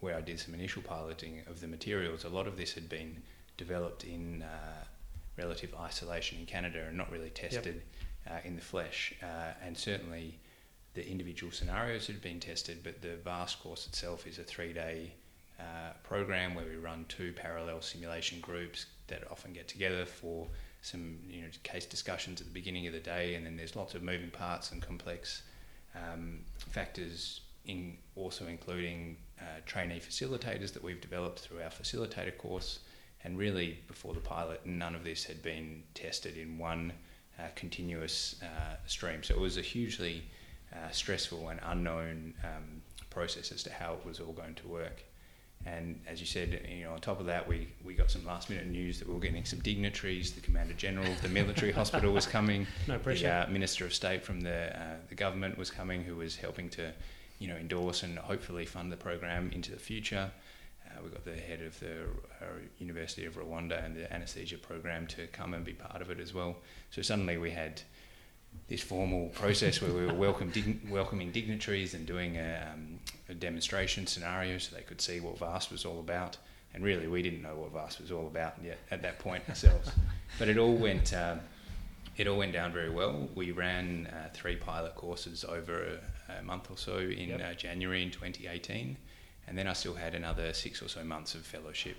where 0.01 0.17
I 0.17 0.21
did 0.21 0.39
some 0.39 0.55
initial 0.55 0.83
piloting 0.83 1.43
of 1.47 1.61
the 1.61 1.67
materials, 1.67 2.25
a 2.25 2.29
lot 2.29 2.47
of 2.47 2.57
this 2.57 2.75
had 2.75 2.89
been 2.89 3.23
developed 3.57 4.05
in 4.05 4.43
uh, 4.43 4.85
relative 5.37 5.75
isolation 5.81 6.38
in 6.38 6.47
Canada 6.47 6.85
and 6.88 6.97
not 6.97 7.11
really 7.11 7.31
tested 7.31 7.83
uh, 8.28 8.38
in 8.45 8.57
the 8.57 8.62
flesh. 8.62 9.14
Uh, 9.23 9.52
and 9.64 9.76
certainly, 9.76 10.38
the 10.95 11.09
individual 11.09 11.52
scenarios 11.52 12.07
had 12.07 12.21
been 12.23 12.40
tested, 12.40 12.78
but 12.83 13.02
the 13.02 13.16
VAST 13.25 13.62
course 13.62 13.87
itself 13.87 14.26
is 14.26 14.38
a 14.38 14.45
three 14.45 14.73
day 14.73 15.12
uh, 15.59 15.93
program 16.02 16.55
where 16.55 16.64
we 16.64 16.76
run 16.76 17.05
two 17.09 17.33
parallel 17.33 17.81
simulation 17.81 18.40
groups 18.40 18.87
that 19.07 19.23
often 19.31 19.52
get 19.52 19.69
together 19.69 20.05
for 20.05 20.47
some 20.83 21.19
you 21.28 21.43
know 21.43 21.49
case 21.62 21.87
discussions 21.87 22.40
at 22.40 22.47
the 22.47 22.52
beginning 22.52 22.87
of 22.87 22.93
the 22.93 23.00
day, 23.00 23.35
and 23.35 23.45
then 23.45 23.57
there's 23.57 23.76
lots 23.76 23.95
of 23.95 24.02
moving 24.02 24.31
parts 24.31 24.73
and 24.73 24.83
complex 24.83 25.43
um, 25.95 26.40
factors 26.71 27.40
in 27.64 27.97
also 28.14 28.47
including 28.47 29.16
uh, 29.40 29.61
trainee 29.66 30.00
facilitators 30.00 30.73
that 30.73 30.83
we've 30.83 31.00
developed 31.00 31.40
through 31.40 31.61
our 31.62 31.71
facilitator 31.71 32.37
course. 32.37 32.81
And 33.25 33.38
really, 33.38 33.78
before 33.88 34.14
the 34.14 34.20
pilot, 34.20 34.64
none 34.64 34.94
of 34.94 35.04
this 35.04 35.25
had 35.25 35.42
been 35.42 35.82
tested 35.94 36.37
in 36.37 36.58
one 36.58 36.92
uh, 37.38 37.44
continuous 37.54 38.37
uh, 38.42 38.76
stream. 38.87 39.23
So 39.23 39.35
it 39.35 39.40
was 39.40 39.56
a 39.56 39.62
hugely 39.62 40.23
uh, 40.73 40.90
stressful 40.90 41.49
and 41.49 41.61
unknown 41.64 42.35
um, 42.44 42.82
process 43.11 43.52
as 43.52 43.62
to 43.64 43.73
how 43.73 43.94
it 43.94 44.04
was 44.04 44.20
all 44.20 44.32
going 44.32 44.54
to 44.54 44.68
work. 44.68 45.02
And 45.64 46.00
as 46.06 46.20
you 46.20 46.26
said, 46.26 46.61
you 46.70 46.85
know, 46.85 46.92
on 46.92 47.00
top 47.00 47.18
of 47.18 47.26
that, 47.26 47.49
we, 47.49 47.68
we 47.85 47.94
got 47.94 48.11
some 48.11 48.25
last 48.25 48.50
minute 48.50 48.66
news 48.66 48.99
that 49.00 49.08
we 49.08 49.14
were 49.14 49.20
getting 49.20 49.44
some 49.44 49.58
dignitaries. 49.61 50.32
The 50.32 50.40
Commander 50.40 50.75
General 50.75 51.11
of 51.11 51.20
the 51.23 51.28
military 51.28 51.73
hospital 51.80 52.12
was 52.12 52.26
coming. 52.26 52.66
No 52.87 52.99
pressure. 52.99 53.26
The 53.26 53.49
uh, 53.49 53.50
Minister 53.50 53.85
of 53.85 53.92
State 53.92 54.23
from 54.23 54.40
the 54.40 54.78
uh, 54.78 54.96
the 55.08 55.14
government 55.14 55.58
was 55.58 55.70
coming, 55.70 56.04
who 56.04 56.16
was 56.16 56.37
helping 56.37 56.68
to, 56.70 56.92
you 57.40 57.49
know, 57.49 57.56
endorse 57.56 58.04
and 58.04 58.16
hopefully 58.18 58.64
fund 58.64 58.92
the 58.92 58.96
program 58.96 59.50
into 59.52 59.73
the 59.73 59.78
future. 59.78 60.30
Uh, 60.97 61.00
we 61.05 61.11
got 61.11 61.25
the 61.25 61.35
head 61.37 61.61
of 61.62 61.79
the 61.81 62.03
uh, 62.41 62.47
University 62.79 63.26
of 63.26 63.35
Rwanda 63.37 63.85
and 63.85 63.97
the 63.97 64.12
anaesthesia 64.12 64.59
program 64.59 65.07
to 65.09 65.26
come 65.29 65.55
and 65.55 65.65
be 65.65 65.73
part 65.73 66.00
of 66.03 66.11
it 66.11 66.21
as 66.21 66.33
well. 66.33 66.57
So 66.91 67.03
suddenly 67.03 67.37
we 67.37 67.50
had 67.50 67.83
this 68.69 68.83
formal 68.83 69.29
process 69.31 69.83
where 69.83 69.93
we 69.93 70.07
were 70.07 70.15
welcome, 70.15 70.50
dign- 70.50 70.88
welcoming 70.91 71.31
dignitaries 71.31 71.95
and 71.95 72.07
doing 72.07 72.37
a, 72.37 72.69
um, 72.73 72.99
a 73.29 73.35
demonstration 73.35 74.07
scenario 74.07 74.59
so 74.59 74.75
they 74.75 74.83
could 74.83 75.00
see 75.00 75.21
what 75.21 75.38
VAST 75.38 75.71
was 75.71 75.85
all 75.85 76.00
about. 76.00 76.38
And 76.75 76.85
really, 76.85 77.07
we 77.07 77.23
didn't 77.23 77.43
know 77.43 77.55
what 77.55 77.73
VAST 77.73 78.00
was 78.00 78.11
all 78.12 78.26
about 78.26 78.55
yet 78.65 78.79
at 78.91 79.03
that 79.03 79.19
point 79.19 79.49
ourselves. 79.49 79.91
but 80.38 80.49
it 80.49 80.59
all 80.59 80.75
went. 80.75 81.12
Um, 81.15 81.41
it 82.17 82.26
all 82.26 82.38
went 82.38 82.53
down 82.55 82.73
very 82.73 82.88
well. 82.88 83.29
We 83.35 83.50
ran 83.53 84.07
uh, 84.07 84.31
three 84.33 84.57
pilot 84.57 84.95
courses 84.95 85.45
over 85.45 85.99
a, 86.29 86.38
a 86.38 86.43
month 86.43 86.71
or 86.71 86.79
so 86.79 86.97
in 86.99 87.29
Yep. 87.29 87.41
uh, 87.43 87.53
January 87.55 88.03
in 88.03 88.11
2018, 88.11 88.97
and 89.47 89.57
then 89.57 89.67
I 89.67 89.73
still 89.73 89.95
had 89.95 90.15
another 90.15 90.53
six 90.53 90.83
or 90.83 90.88
so 90.88 91.05
months 91.05 91.35
of 91.35 91.43
fellowship 91.43 91.97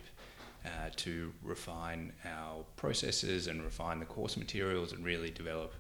uh, 0.66 0.90
to 0.98 1.32
refine 1.44 2.14
our 2.26 2.64
processes 2.76 3.48
and 3.48 3.64
refine 3.64 4.00
the 4.00 4.06
course 4.06 4.38
materials 4.38 4.92
and 4.92 5.06
really 5.06 5.30
develop 5.30 5.74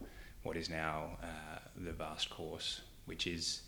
what 0.44 0.56
is 0.56 0.70
now 0.70 1.18
uh, 1.22 1.60
the 1.76 1.92
VAST 1.92 2.30
course, 2.30 2.82
which 3.06 3.28
is 3.28 3.62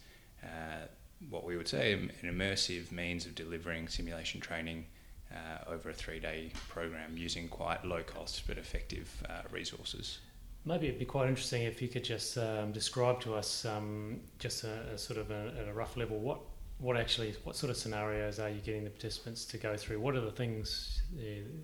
uh, 0.44 0.86
what 1.30 1.44
we 1.44 1.58
would 1.58 1.68
say 1.68 1.94
an 1.94 2.12
immersive 2.24 2.92
means 2.92 3.26
of 3.26 3.36
delivering 3.36 3.88
simulation 3.88 4.40
training 4.40 4.86
uh, 5.34 5.70
over 5.70 5.90
a 5.90 5.94
three-day 5.94 6.52
program 6.70 7.18
using 7.18 7.48
quite 7.50 7.84
low-cost 7.84 8.44
but 8.48 8.58
effective 8.58 9.12
uh, 9.30 9.42
resources. 9.52 10.20
Maybe 10.66 10.88
it'd 10.88 11.00
be 11.00 11.06
quite 11.06 11.28
interesting 11.28 11.64
if 11.64 11.82
you 11.82 11.88
could 11.88 12.04
just 12.04 12.38
um, 12.38 12.72
describe 12.72 13.20
to 13.22 13.34
us, 13.34 13.66
um, 13.66 14.20
just 14.40 14.64
a, 14.64 14.94
a 14.94 14.98
sort 14.98 15.20
of 15.20 15.32
a, 15.32 15.54
at 15.60 15.68
a 15.68 15.74
rough 15.74 15.98
level, 15.98 16.20
what 16.20 16.40
what 16.80 16.96
actually, 16.98 17.36
what 17.44 17.56
sort 17.56 17.70
of 17.70 17.78
scenarios 17.78 18.40
are 18.40 18.50
you 18.50 18.62
getting 18.62 18.84
the 18.86 18.90
participants 18.90 19.46
to 19.46 19.58
go 19.58 19.76
through? 19.76 20.00
What 20.00 20.16
are 20.16 20.22
the 20.22 20.32
things 20.32 21.02
uh, 21.18 21.24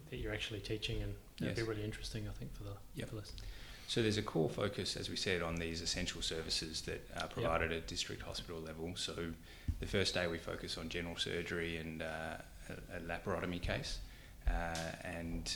that 0.10 0.18
you're 0.18 0.34
actually 0.34 0.60
teaching? 0.60 1.02
And 1.02 1.14
it'd 1.42 1.56
be 1.56 1.64
really 1.64 1.84
interesting, 1.84 2.28
I 2.28 2.34
think, 2.34 2.54
for 2.56 2.64
the 2.64 2.74
Yep. 2.96 3.10
for 3.10 3.16
this. 3.16 3.34
So 3.88 4.02
there's 4.02 4.18
a 4.18 4.24
core 4.24 4.50
focus, 4.50 4.98
as 4.98 5.10
we 5.10 5.16
said, 5.16 5.42
on 5.42 5.56
these 5.56 5.82
essential 5.82 6.22
services 6.22 6.82
that 6.82 7.08
are 7.22 7.28
provided 7.28 7.72
at 7.72 7.88
district 7.88 8.24
hospital 8.24 8.60
level. 8.60 8.92
So 8.96 9.14
the 9.80 9.86
first 9.86 10.14
day 10.16 10.28
we 10.28 10.38
focus 10.38 10.78
on 10.78 10.90
general 10.90 11.16
surgery 11.18 11.78
and 11.78 12.02
uh, 12.02 12.38
a, 12.70 12.98
a 12.98 13.00
laparotomy 13.02 13.62
case, 13.62 14.00
uh, 14.50 14.76
and 15.04 15.56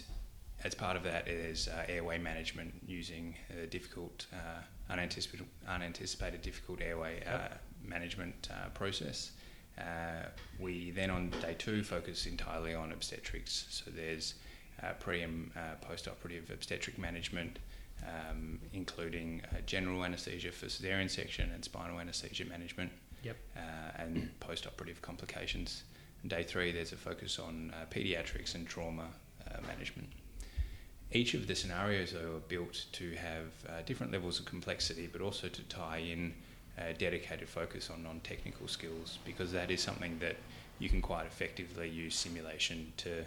as 0.63 0.75
part 0.75 0.95
of 0.95 1.03
that 1.03 1.27
is 1.27 1.67
uh, 1.67 1.85
airway 1.89 2.17
management 2.19 2.73
using 2.85 3.35
a 3.61 3.65
difficult, 3.65 4.27
uh, 4.31 4.61
unanticipated, 4.91 5.47
unanticipated 5.67 6.41
difficult 6.41 6.81
airway 6.81 7.23
uh, 7.25 7.31
Yep. 7.31 7.61
management 7.83 8.49
uh, 8.51 8.69
process. 8.69 9.31
Uh, 9.79 10.27
we 10.59 10.91
then 10.91 11.09
on 11.09 11.29
day 11.41 11.55
two 11.57 11.83
focus 11.83 12.25
entirely 12.25 12.73
on 12.75 12.91
obstetrics. 12.91 13.65
So 13.69 13.91
there's 13.91 14.35
uh, 14.83 14.93
pre 14.99 15.21
and 15.21 15.51
uh, 15.55 15.75
post-operative 15.81 16.49
obstetric 16.51 16.97
management, 16.97 17.59
um, 18.05 18.59
including 18.73 19.41
uh, 19.51 19.57
general 19.65 20.03
anaesthesia 20.03 20.51
for 20.51 20.67
cesarean 20.67 21.09
section 21.09 21.51
and 21.53 21.63
spinal 21.63 21.99
anaesthesia 21.99 22.45
management, 22.45 22.91
Yep. 23.23 23.37
uh, 23.57 23.59
and 24.01 24.29
post-operative 24.39 25.01
complications. 25.01 25.83
And 26.21 26.29
day 26.29 26.43
three, 26.43 26.71
there's 26.71 26.91
a 26.93 26.97
focus 26.97 27.39
on 27.39 27.73
uh, 27.73 27.85
paediatrics 27.93 28.55
and 28.55 28.67
trauma 28.67 29.07
uh, 29.47 29.61
management. 29.67 30.09
Each 31.11 31.33
of 31.33 31.47
the 31.47 31.55
scenarios, 31.55 32.11
though, 32.11 32.35
are 32.35 32.47
built 32.47 32.85
to 32.93 33.11
have 33.15 33.45
uh, 33.67 33.81
different 33.85 34.11
levels 34.11 34.39
of 34.39 34.45
complexity, 34.45 35.07
but 35.11 35.21
also 35.21 35.47
to 35.47 35.61
tie 35.63 35.97
in 35.97 36.33
a 36.77 36.93
dedicated 36.93 37.49
focus 37.49 37.89
on 37.89 38.03
non-technical 38.03 38.67
skills, 38.67 39.19
because 39.25 39.51
that 39.51 39.71
is 39.71 39.81
something 39.81 40.17
that 40.19 40.37
you 40.79 40.89
can 40.89 41.01
quite 41.01 41.25
effectively 41.25 41.89
use 41.89 42.15
simulation 42.15 42.93
to 42.97 43.25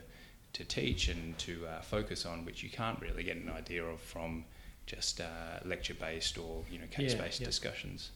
to 0.52 0.64
teach 0.66 1.08
and 1.08 1.38
to 1.38 1.66
uh, 1.66 1.80
focus 1.80 2.26
on, 2.26 2.44
which 2.44 2.62
you 2.62 2.68
can't 2.68 3.00
really 3.00 3.22
get 3.22 3.36
an 3.36 3.50
idea 3.50 3.82
of 3.82 3.98
from 3.98 4.44
just 4.84 5.20
uh, 5.20 5.24
lecture 5.64 5.94
based 5.94 6.36
or 6.36 6.62
you 6.70 6.78
know 6.78 6.86
case 6.90 7.14
based 7.14 7.40
yeah, 7.40 7.44
yeah. 7.44 7.46
discussions. 7.46 8.10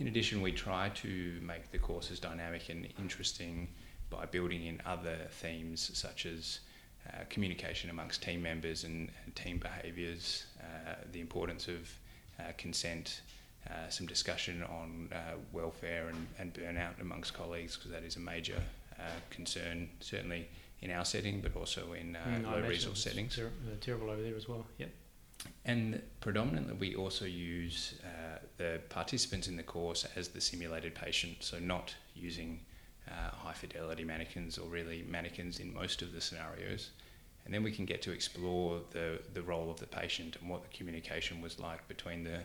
In 0.00 0.06
addition, 0.06 0.40
we 0.40 0.52
try 0.52 0.90
to 0.90 1.40
make 1.42 1.70
the 1.70 1.78
courses 1.78 2.20
dynamic 2.20 2.68
and 2.68 2.86
interesting 2.98 3.68
by 4.10 4.26
building 4.26 4.64
in 4.64 4.80
other 4.86 5.16
themes 5.30 5.90
such 5.94 6.24
as 6.26 6.60
uh, 7.08 7.24
communication 7.28 7.90
amongst 7.90 8.22
team 8.22 8.42
members 8.42 8.84
and, 8.84 9.10
and 9.24 9.34
team 9.34 9.58
behaviours, 9.58 10.46
uh, 10.60 10.94
the 11.12 11.20
importance 11.20 11.68
of 11.68 11.92
uh, 12.38 12.52
consent, 12.56 13.22
uh, 13.66 13.88
some 13.88 14.06
discussion 14.06 14.62
on 14.62 15.10
uh, 15.12 15.34
welfare 15.52 16.08
and, 16.08 16.26
and, 16.38 16.54
burnout 16.54 17.00
amongst 17.00 17.34
colleagues 17.34 17.76
because 17.76 17.90
that 17.90 18.02
is 18.02 18.16
a 18.16 18.20
major 18.20 18.62
uh, 18.98 19.02
concern, 19.30 19.88
certainly 20.00 20.48
in 20.80 20.90
our 20.90 21.04
setting, 21.04 21.40
but 21.40 21.54
also 21.56 21.92
in 21.92 22.16
mm, 22.16 22.44
low 22.44 22.60
resource 22.60 23.02
settings. 23.02 23.36
Ter- 23.36 23.50
terrible 23.80 24.10
over 24.10 24.22
there 24.22 24.36
as 24.36 24.48
well. 24.48 24.64
Yep. 24.78 24.90
And 25.64 26.02
predominantly, 26.20 26.74
we 26.74 26.94
also 26.94 27.24
use 27.24 27.94
uh, 28.04 28.38
the 28.56 28.80
participants 28.88 29.48
in 29.48 29.56
the 29.56 29.62
course 29.62 30.06
as 30.16 30.28
the 30.28 30.40
simulated 30.40 30.94
patient, 30.94 31.36
so 31.40 31.58
not 31.58 31.94
using 32.14 32.60
uh, 33.08 33.30
high 33.30 33.52
fidelity 33.52 34.04
mannequins 34.04 34.58
or 34.58 34.68
really 34.68 35.04
mannequins 35.08 35.60
in 35.60 35.72
most 35.72 36.02
of 36.02 36.12
the 36.12 36.20
scenarios. 36.20 36.90
And 37.44 37.54
then 37.54 37.62
we 37.62 37.72
can 37.72 37.84
get 37.86 38.02
to 38.02 38.12
explore 38.12 38.80
the, 38.90 39.20
the 39.32 39.42
role 39.42 39.70
of 39.70 39.80
the 39.80 39.86
patient 39.86 40.36
and 40.40 40.50
what 40.50 40.62
the 40.62 40.76
communication 40.76 41.40
was 41.40 41.58
like 41.58 41.86
between 41.88 42.24
the 42.24 42.40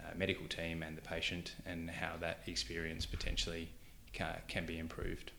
uh, 0.00 0.16
medical 0.16 0.46
team 0.46 0.82
and 0.82 0.96
the 0.96 1.02
patient 1.02 1.54
and 1.66 1.90
how 1.90 2.12
that 2.20 2.40
experience 2.46 3.06
potentially 3.06 3.68
can, 4.12 4.36
can 4.48 4.66
be 4.66 4.78
improved. 4.78 5.32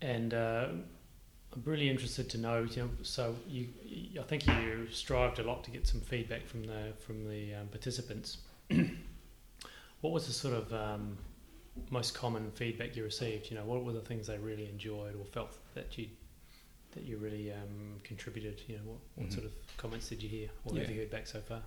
And 0.00 0.34
uh, 0.34 0.68
I'm 1.56 1.62
really 1.64 1.88
interested 1.88 2.28
to 2.30 2.38
know. 2.38 2.66
You 2.70 2.82
know, 2.82 2.90
so 3.02 3.34
you, 3.48 3.68
I 4.20 4.22
think 4.22 4.46
you 4.46 4.86
strived 4.90 5.38
a 5.38 5.42
lot 5.42 5.64
to 5.64 5.70
get 5.70 5.86
some 5.86 6.00
feedback 6.00 6.46
from 6.46 6.64
the 6.64 6.92
from 6.98 7.28
the 7.28 7.54
um, 7.54 7.68
participants. 7.68 8.38
what 10.00 10.12
was 10.12 10.26
the 10.26 10.32
sort 10.32 10.54
of 10.54 10.72
um, 10.72 11.16
most 11.90 12.14
common 12.14 12.50
feedback 12.52 12.94
you 12.94 13.04
received? 13.04 13.50
You 13.50 13.56
know, 13.56 13.64
what 13.64 13.84
were 13.84 13.92
the 13.92 14.00
things 14.00 14.26
they 14.26 14.38
really 14.38 14.68
enjoyed 14.68 15.14
or 15.16 15.24
felt 15.24 15.56
that 15.74 15.96
you 15.96 16.08
that 16.92 17.04
you 17.04 17.16
really 17.16 17.52
um, 17.52 18.00
contributed? 18.04 18.60
You 18.66 18.76
know, 18.76 18.82
what, 18.84 18.98
what 19.14 19.26
mm-hmm. 19.26 19.34
sort 19.34 19.46
of 19.46 19.52
comments 19.78 20.08
did 20.08 20.22
you 20.22 20.28
hear 20.28 20.48
or 20.64 20.74
yeah. 20.74 20.82
have 20.82 20.90
you 20.90 21.00
heard 21.00 21.10
back 21.10 21.26
so 21.26 21.40
far? 21.40 21.62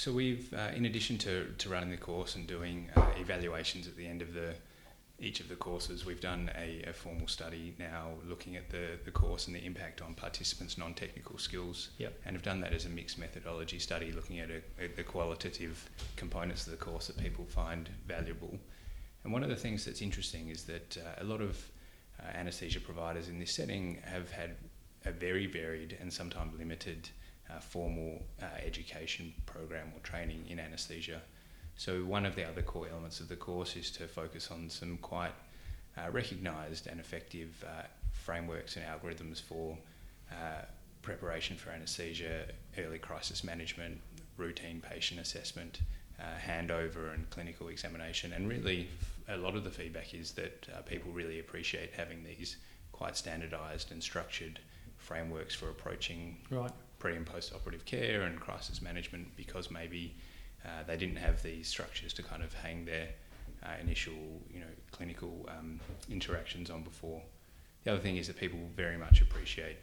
So 0.00 0.10
we've, 0.10 0.50
uh, 0.54 0.70
in 0.74 0.86
addition 0.86 1.18
to, 1.18 1.52
to 1.58 1.68
running 1.68 1.90
the 1.90 1.98
course 1.98 2.34
and 2.34 2.46
doing 2.46 2.88
uh, 2.96 3.04
evaluations 3.18 3.86
at 3.86 3.98
the 3.98 4.06
end 4.06 4.22
of 4.22 4.32
the 4.32 4.54
each 5.18 5.40
of 5.40 5.50
the 5.50 5.56
courses. 5.56 6.06
We've 6.06 6.22
done 6.22 6.50
a, 6.56 6.88
a, 6.88 6.94
formal 6.94 7.28
study 7.28 7.74
now 7.78 8.12
looking 8.26 8.56
at 8.56 8.70
the, 8.70 8.98
the 9.04 9.10
course 9.10 9.46
and 9.46 9.54
the 9.54 9.62
impact 9.62 10.00
on 10.00 10.14
participants' 10.14 10.78
non 10.78 10.94
technical 10.94 11.36
skills, 11.36 11.90
yep. 11.98 12.18
and 12.24 12.34
have 12.34 12.42
done 12.42 12.62
that 12.62 12.72
as 12.72 12.86
a 12.86 12.88
mixed 12.88 13.18
methodology 13.18 13.78
study 13.78 14.10
looking 14.10 14.40
at, 14.40 14.48
a, 14.48 14.88
the 14.96 15.02
qualitative 15.02 15.90
components 16.16 16.64
of 16.66 16.70
the 16.70 16.78
course 16.78 17.08
that 17.08 17.18
people 17.18 17.44
find 17.44 17.90
valuable. 18.08 18.58
And 19.24 19.34
one 19.34 19.42
of 19.42 19.50
the 19.50 19.56
things 19.56 19.84
that's 19.84 20.00
interesting 20.00 20.48
is 20.48 20.64
that 20.64 20.96
uh, 20.96 21.22
a 21.22 21.24
lot 21.24 21.42
of 21.42 21.62
uh, 22.18 22.22
anaesthesia 22.34 22.80
providers 22.80 23.28
in 23.28 23.38
this 23.38 23.52
setting 23.52 23.98
have 24.04 24.32
had 24.32 24.56
a 25.04 25.12
very 25.12 25.44
varied 25.44 25.98
and 26.00 26.10
sometimes 26.10 26.58
limited 26.58 27.10
uh, 27.50 27.60
formal 27.60 28.22
uh, 28.42 28.46
education 28.64 29.32
program 29.46 29.92
or 29.94 30.00
training 30.00 30.44
in 30.48 30.58
anaesthesia. 30.58 31.20
So 31.76 32.04
one 32.04 32.26
of 32.26 32.34
the 32.34 32.46
other 32.46 32.62
core 32.62 32.88
elements 32.90 33.20
of 33.20 33.28
the 33.28 33.36
course 33.36 33.76
is 33.76 33.90
to 33.92 34.06
focus 34.06 34.50
on 34.50 34.68
some 34.68 34.98
quite 34.98 35.32
uh, 35.96 36.10
recognised 36.10 36.86
and 36.86 37.00
effective 37.00 37.64
uh, 37.66 37.82
frameworks 38.12 38.76
and 38.76 38.84
algorithms 38.84 39.40
for 39.40 39.76
uh, 40.30 40.64
preparation 41.02 41.56
for 41.56 41.70
anaesthesia, 41.70 42.44
early 42.78 42.98
crisis 42.98 43.42
management, 43.42 43.98
routine 44.36 44.80
patient 44.80 45.20
assessment, 45.20 45.80
handover 46.46 47.14
and 47.14 47.30
clinical 47.30 47.68
examination. 47.68 48.34
And 48.34 48.46
really, 48.46 48.88
a 49.26 49.38
lot 49.38 49.56
of 49.56 49.64
the 49.64 49.70
feedback 49.70 50.12
is 50.12 50.32
that 50.32 50.86
people 50.86 51.10
really 51.12 51.40
appreciate 51.40 51.94
having 51.96 52.22
these 52.22 52.56
quite 52.92 53.16
standardised 53.16 53.90
and 53.90 54.02
structured 54.02 54.60
frameworks 54.98 55.54
for 55.54 55.70
approaching 55.70 56.36
right. 56.50 56.70
Pre 57.00 57.16
and 57.16 57.26
post 57.26 57.52
operative 57.52 57.84
care 57.84 58.22
and 58.22 58.38
crisis 58.38 58.80
management 58.80 59.26
because 59.36 59.70
maybe 59.70 60.14
uh, 60.64 60.84
they 60.86 60.96
didn't 60.96 61.16
have 61.16 61.42
these 61.42 61.66
structures 61.66 62.12
to 62.12 62.22
kind 62.22 62.44
of 62.44 62.52
hang 62.52 62.84
their 62.84 63.08
uh, 63.64 63.70
initial, 63.80 64.12
you 64.52 64.60
know, 64.60 64.72
clinical 64.92 65.48
um, 65.48 65.80
interactions 66.08 66.70
on 66.70 66.82
before. 66.82 67.20
The 67.84 67.92
other 67.92 68.00
thing 68.00 68.16
is 68.16 68.26
that 68.28 68.36
people 68.36 68.60
very 68.76 68.96
much 68.96 69.20
appreciate 69.20 69.78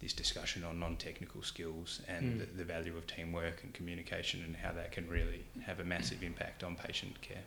this 0.00 0.12
discussion 0.12 0.64
on 0.64 0.78
non-technical 0.78 1.42
skills 1.42 2.00
and 2.08 2.34
mm. 2.34 2.38
the, 2.38 2.58
the, 2.58 2.64
value 2.64 2.96
of 2.96 3.06
teamwork 3.06 3.62
and 3.62 3.74
communication 3.74 4.42
and 4.44 4.56
how 4.56 4.72
that 4.72 4.92
can 4.92 5.06
really 5.08 5.44
have 5.62 5.80
a 5.80 5.84
massive 5.84 6.22
impact 6.22 6.64
on 6.64 6.74
patient 6.74 7.20
care. 7.20 7.42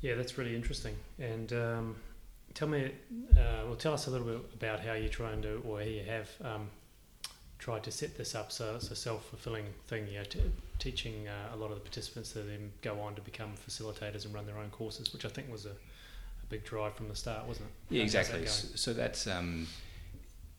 Yeah, 0.00 0.14
that's 0.14 0.38
really 0.38 0.54
interesting. 0.54 0.94
And 1.18 1.52
um, 1.52 1.96
tell 2.54 2.68
me, 2.68 2.92
uh, 3.32 3.64
well, 3.66 3.76
tell 3.76 3.94
us 3.94 4.06
a 4.06 4.10
little 4.10 4.26
bit 4.26 4.40
about 4.54 4.80
how 4.80 4.92
you're 4.92 5.08
trying 5.08 5.42
to, 5.42 5.62
or 5.66 5.80
how 5.80 5.86
you 5.86 6.04
have 6.04 6.28
um, 6.44 6.68
tried 7.64 7.82
to 7.82 7.90
set 7.90 8.14
this 8.18 8.34
up 8.34 8.52
so 8.52 8.74
it's 8.74 8.90
a 8.90 8.96
self-fulfilling 8.96 9.64
thing. 9.86 10.06
You 10.06 10.18
know, 10.18 10.24
t- 10.24 10.52
teaching 10.78 11.26
uh, 11.28 11.54
a 11.54 11.56
lot 11.56 11.70
of 11.70 11.76
the 11.76 11.80
participants 11.80 12.34
to 12.34 12.40
then 12.40 12.70
go 12.82 13.00
on 13.00 13.14
to 13.14 13.22
become 13.22 13.54
facilitators 13.66 14.26
and 14.26 14.34
run 14.34 14.44
their 14.44 14.58
own 14.58 14.68
courses, 14.68 15.10
which 15.14 15.24
I 15.24 15.30
think 15.30 15.50
was 15.50 15.64
a, 15.64 15.70
a 15.70 16.46
big 16.50 16.62
drive 16.62 16.92
from 16.94 17.08
the 17.08 17.16
start, 17.16 17.46
wasn't 17.48 17.70
it? 17.70 17.94
Yeah, 17.94 18.00
How 18.00 18.04
exactly. 18.04 18.40
That 18.40 18.48
so 18.50 18.92
that's 18.92 19.26
um, 19.26 19.66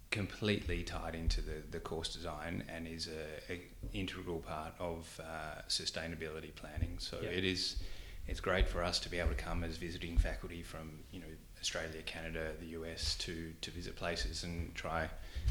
completely 0.09 0.81
tied 0.81 1.13
into 1.13 1.41
the, 1.41 1.61
the 1.69 1.79
course 1.79 2.11
design 2.11 2.63
and 2.67 2.87
is 2.87 3.07
a, 3.07 3.53
a 3.53 3.61
integral 3.93 4.39
part 4.39 4.73
of 4.79 5.21
uh, 5.23 5.61
sustainability 5.69 6.55
planning. 6.55 6.95
So 6.97 7.19
yep. 7.21 7.33
it 7.33 7.43
is. 7.43 7.83
It's 8.27 8.39
great 8.39 8.67
for 8.67 8.83
us 8.83 8.97
to 9.01 9.09
be 9.09 9.19
able 9.19 9.29
to 9.29 9.35
come 9.35 9.63
as 9.63 9.77
visiting 9.77 10.17
faculty 10.17 10.63
from 10.63 10.89
you 11.11 11.19
know 11.19 11.27
Australia, 11.65 12.04
Canada, 12.04 12.51
the 12.60 12.78
US 12.80 13.15
to 13.15 13.51
to 13.62 13.71
visit 13.71 13.95
places 13.95 14.43
and 14.43 14.75
try 14.75 15.10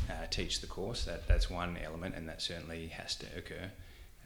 uh, 0.09 0.27
teach 0.31 0.61
the 0.61 0.67
course. 0.69 1.03
That 1.07 1.27
that's 1.27 1.51
one 1.51 1.77
element, 1.77 2.15
and 2.15 2.29
that 2.29 2.41
certainly 2.41 2.87
has 2.87 3.17
to 3.17 3.27
occur. 3.37 3.69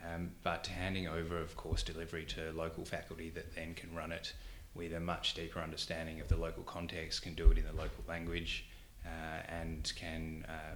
Um, 0.04 0.32
but 0.42 0.66
handing 0.66 1.08
over 1.08 1.40
of 1.40 1.56
course 1.56 1.82
delivery 1.82 2.26
to 2.36 2.52
local 2.52 2.84
faculty 2.84 3.30
that 3.30 3.54
then 3.54 3.72
can 3.72 3.94
run 3.94 4.12
it 4.12 4.34
with 4.74 4.92
a 4.92 5.00
much 5.00 5.32
deeper 5.32 5.60
understanding 5.60 6.20
of 6.20 6.28
the 6.28 6.36
local 6.36 6.62
context, 6.62 7.22
can 7.22 7.32
do 7.32 7.50
it 7.52 7.56
in 7.56 7.64
the 7.64 7.72
local 7.72 8.04
language, 8.06 8.66
uh, 9.06 9.40
and 9.48 9.90
can 9.96 10.44
uh, 10.46 10.74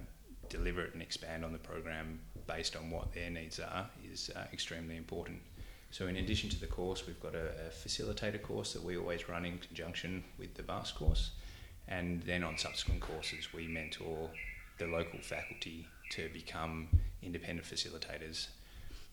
deliver 0.49 0.81
it 0.81 0.93
and 0.93 1.03
expand 1.03 1.45
on 1.45 1.53
the 1.53 1.59
program 1.59 2.19
based 2.47 2.75
on 2.75 2.89
what 2.89 3.13
their 3.13 3.29
needs 3.29 3.59
are 3.59 3.87
is 4.11 4.31
uh, 4.35 4.45
extremely 4.51 4.97
important. 4.97 5.39
So, 5.93 6.07
in 6.07 6.15
addition 6.15 6.49
to 6.49 6.59
the 6.59 6.65
course, 6.65 7.05
we've 7.05 7.21
got 7.21 7.35
a, 7.35 7.49
a, 7.67 7.69
facilitator 7.69 8.41
course 8.41 8.73
that 8.73 8.83
we 8.83 8.97
always 8.97 9.29
run 9.29 9.45
in 9.45 9.59
conjunction 9.59 10.23
with 10.39 10.55
the 10.55 10.63
VAST 10.63 10.95
course, 10.95 11.29
and 11.87 12.23
then 12.23 12.43
on 12.43 12.57
subsequent 12.57 12.99
courses, 12.99 13.53
we 13.53 13.67
mentor 13.67 14.31
the 14.79 14.87
local 14.87 15.19
faculty 15.19 15.85
to 16.09 16.29
become 16.33 16.87
independent 17.21 17.67
facilitators. 17.67 18.47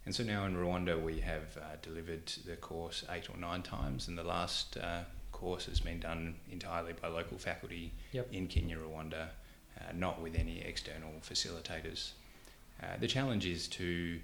And 0.07 0.15
so 0.15 0.25
now 0.25 0.47
in 0.47 0.57
Rwanda, 0.57 0.99
we 0.99 1.21
have 1.21 1.55
uh, 1.59 1.77
delivered 1.83 2.33
the 2.47 2.57
course 2.57 3.05
eight 3.11 3.29
or 3.29 3.37
nine 3.37 3.61
times, 3.61 4.09
and 4.09 4.17
the 4.17 4.25
last 4.25 4.79
uh, 4.79 5.01
course 5.33 5.67
has 5.67 5.81
been 5.81 6.01
done 6.01 6.37
entirely 6.51 6.95
by 6.95 7.09
local 7.09 7.37
faculty 7.37 7.93
yep. 8.13 8.27
in 8.33 8.47
Kenya, 8.47 8.79
Rwanda, 8.79 9.29
uh, 9.79 9.93
not 9.95 10.23
with 10.23 10.35
any 10.35 10.63
external 10.63 11.13
facilitators. 11.23 12.13
Uh, 12.83 12.97
the 12.99 13.07
challenge 13.07 13.45
is 13.45 13.69
to 13.69 14.19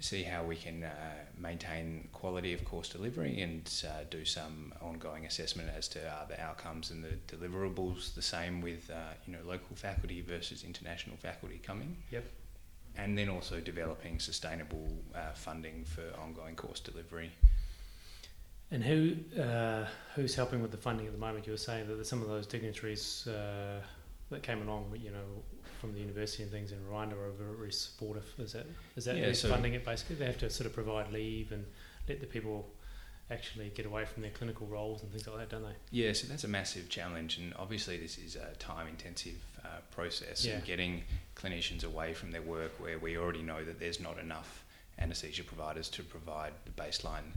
see 0.00 0.22
how 0.22 0.44
we 0.44 0.56
can 0.56 0.84
uh, 0.84 0.90
maintain 1.36 2.08
quality 2.12 2.52
of 2.52 2.64
course 2.64 2.88
delivery 2.88 3.40
and 3.40 3.84
uh, 3.86 4.04
do 4.10 4.24
some 4.24 4.72
ongoing 4.80 5.26
assessment 5.26 5.68
as 5.76 5.88
to 5.88 6.00
are 6.08 6.26
the 6.28 6.40
outcomes 6.40 6.90
and 6.90 7.04
the 7.04 7.36
deliverables 7.36 8.14
the 8.14 8.22
same 8.22 8.60
with 8.60 8.90
uh, 8.90 9.14
you 9.26 9.32
know 9.32 9.40
local 9.44 9.74
faculty 9.74 10.20
versus 10.20 10.64
international 10.64 11.16
faculty 11.16 11.60
coming. 11.62 11.96
Yep. 12.10 12.24
And 12.96 13.16
then 13.16 13.28
also 13.28 13.60
developing 13.60 14.18
sustainable 14.18 14.88
uh, 15.14 15.32
funding 15.34 15.84
for 15.84 16.02
ongoing 16.20 16.56
course 16.56 16.80
delivery. 16.80 17.30
And 18.70 18.82
who 18.82 19.16
uh, 19.40 19.86
who's 20.14 20.34
helping 20.34 20.60
with 20.60 20.72
the 20.72 20.76
funding 20.76 21.06
at 21.06 21.12
the 21.12 21.18
moment? 21.18 21.46
You 21.46 21.52
were 21.52 21.58
saying 21.58 21.86
that 21.88 22.06
some 22.06 22.22
of 22.22 22.28
those 22.28 22.46
dignitaries 22.46 23.26
uh, 23.26 23.80
that 24.30 24.42
came 24.42 24.62
along, 24.62 24.92
you 25.02 25.10
know, 25.10 25.42
from 25.80 25.92
the 25.94 26.00
university 26.00 26.42
and 26.42 26.52
things 26.52 26.72
in 26.72 26.78
Rwanda 26.90 27.12
are 27.12 27.30
very 27.30 27.72
supportive. 27.72 28.24
Is 28.38 28.52
that 28.52 28.66
is 28.96 29.04
that 29.04 29.16
yeah, 29.16 29.32
so 29.32 29.48
funding 29.48 29.74
it 29.74 29.84
basically? 29.84 30.16
They 30.16 30.26
have 30.26 30.38
to 30.38 30.50
sort 30.50 30.66
of 30.66 30.74
provide 30.74 31.12
leave 31.12 31.52
and 31.52 31.64
let 32.08 32.20
the 32.20 32.26
people 32.26 32.68
actually 33.30 33.70
get 33.74 33.86
away 33.86 34.04
from 34.04 34.22
their 34.22 34.30
clinical 34.30 34.66
roles 34.66 35.02
and 35.02 35.10
things 35.10 35.26
like 35.26 35.36
that, 35.36 35.50
don't 35.50 35.62
they? 35.62 35.76
Yeah, 35.90 36.12
so 36.12 36.26
that's 36.26 36.44
a 36.44 36.48
massive 36.48 36.88
challenge, 36.88 37.36
and 37.38 37.52
obviously 37.58 37.98
this 37.98 38.16
is 38.16 38.36
a 38.36 38.54
time-intensive 38.58 39.34
uh, 39.64 39.68
process. 39.90 40.44
Yeah. 40.44 40.54
And 40.54 40.64
getting 40.64 41.02
clinicians 41.36 41.84
away 41.84 42.14
from 42.14 42.30
their 42.30 42.42
work, 42.42 42.72
where 42.78 42.98
we 42.98 43.18
already 43.18 43.42
know 43.42 43.64
that 43.64 43.78
there's 43.78 44.00
not 44.00 44.18
enough 44.18 44.64
anaesthesia 44.98 45.44
providers 45.44 45.88
to 45.90 46.02
provide 46.02 46.52
the 46.64 46.82
baseline 46.82 47.34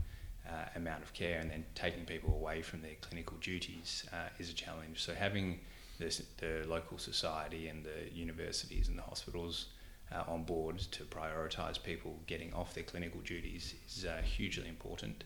uh, 0.48 0.64
amount 0.76 1.02
of 1.02 1.12
care, 1.12 1.40
and 1.40 1.50
then 1.50 1.64
taking 1.74 2.04
people 2.04 2.32
away 2.34 2.62
from 2.62 2.80
their 2.80 2.96
clinical 3.02 3.36
duties 3.40 4.06
uh, 4.12 4.28
is 4.38 4.50
a 4.50 4.54
challenge. 4.54 5.02
So 5.02 5.14
having 5.14 5.60
the, 6.02 6.22
the 6.38 6.68
local 6.68 6.98
society 6.98 7.68
and 7.68 7.84
the 7.84 8.14
universities 8.14 8.88
and 8.88 8.98
the 8.98 9.02
hospitals 9.02 9.66
uh, 10.12 10.24
on 10.28 10.44
board 10.44 10.78
to 10.78 11.04
prioritise 11.04 11.82
people 11.82 12.18
getting 12.26 12.52
off 12.54 12.74
their 12.74 12.84
clinical 12.84 13.20
duties 13.20 13.74
is 13.86 14.04
uh, 14.04 14.20
hugely 14.22 14.68
important. 14.68 15.24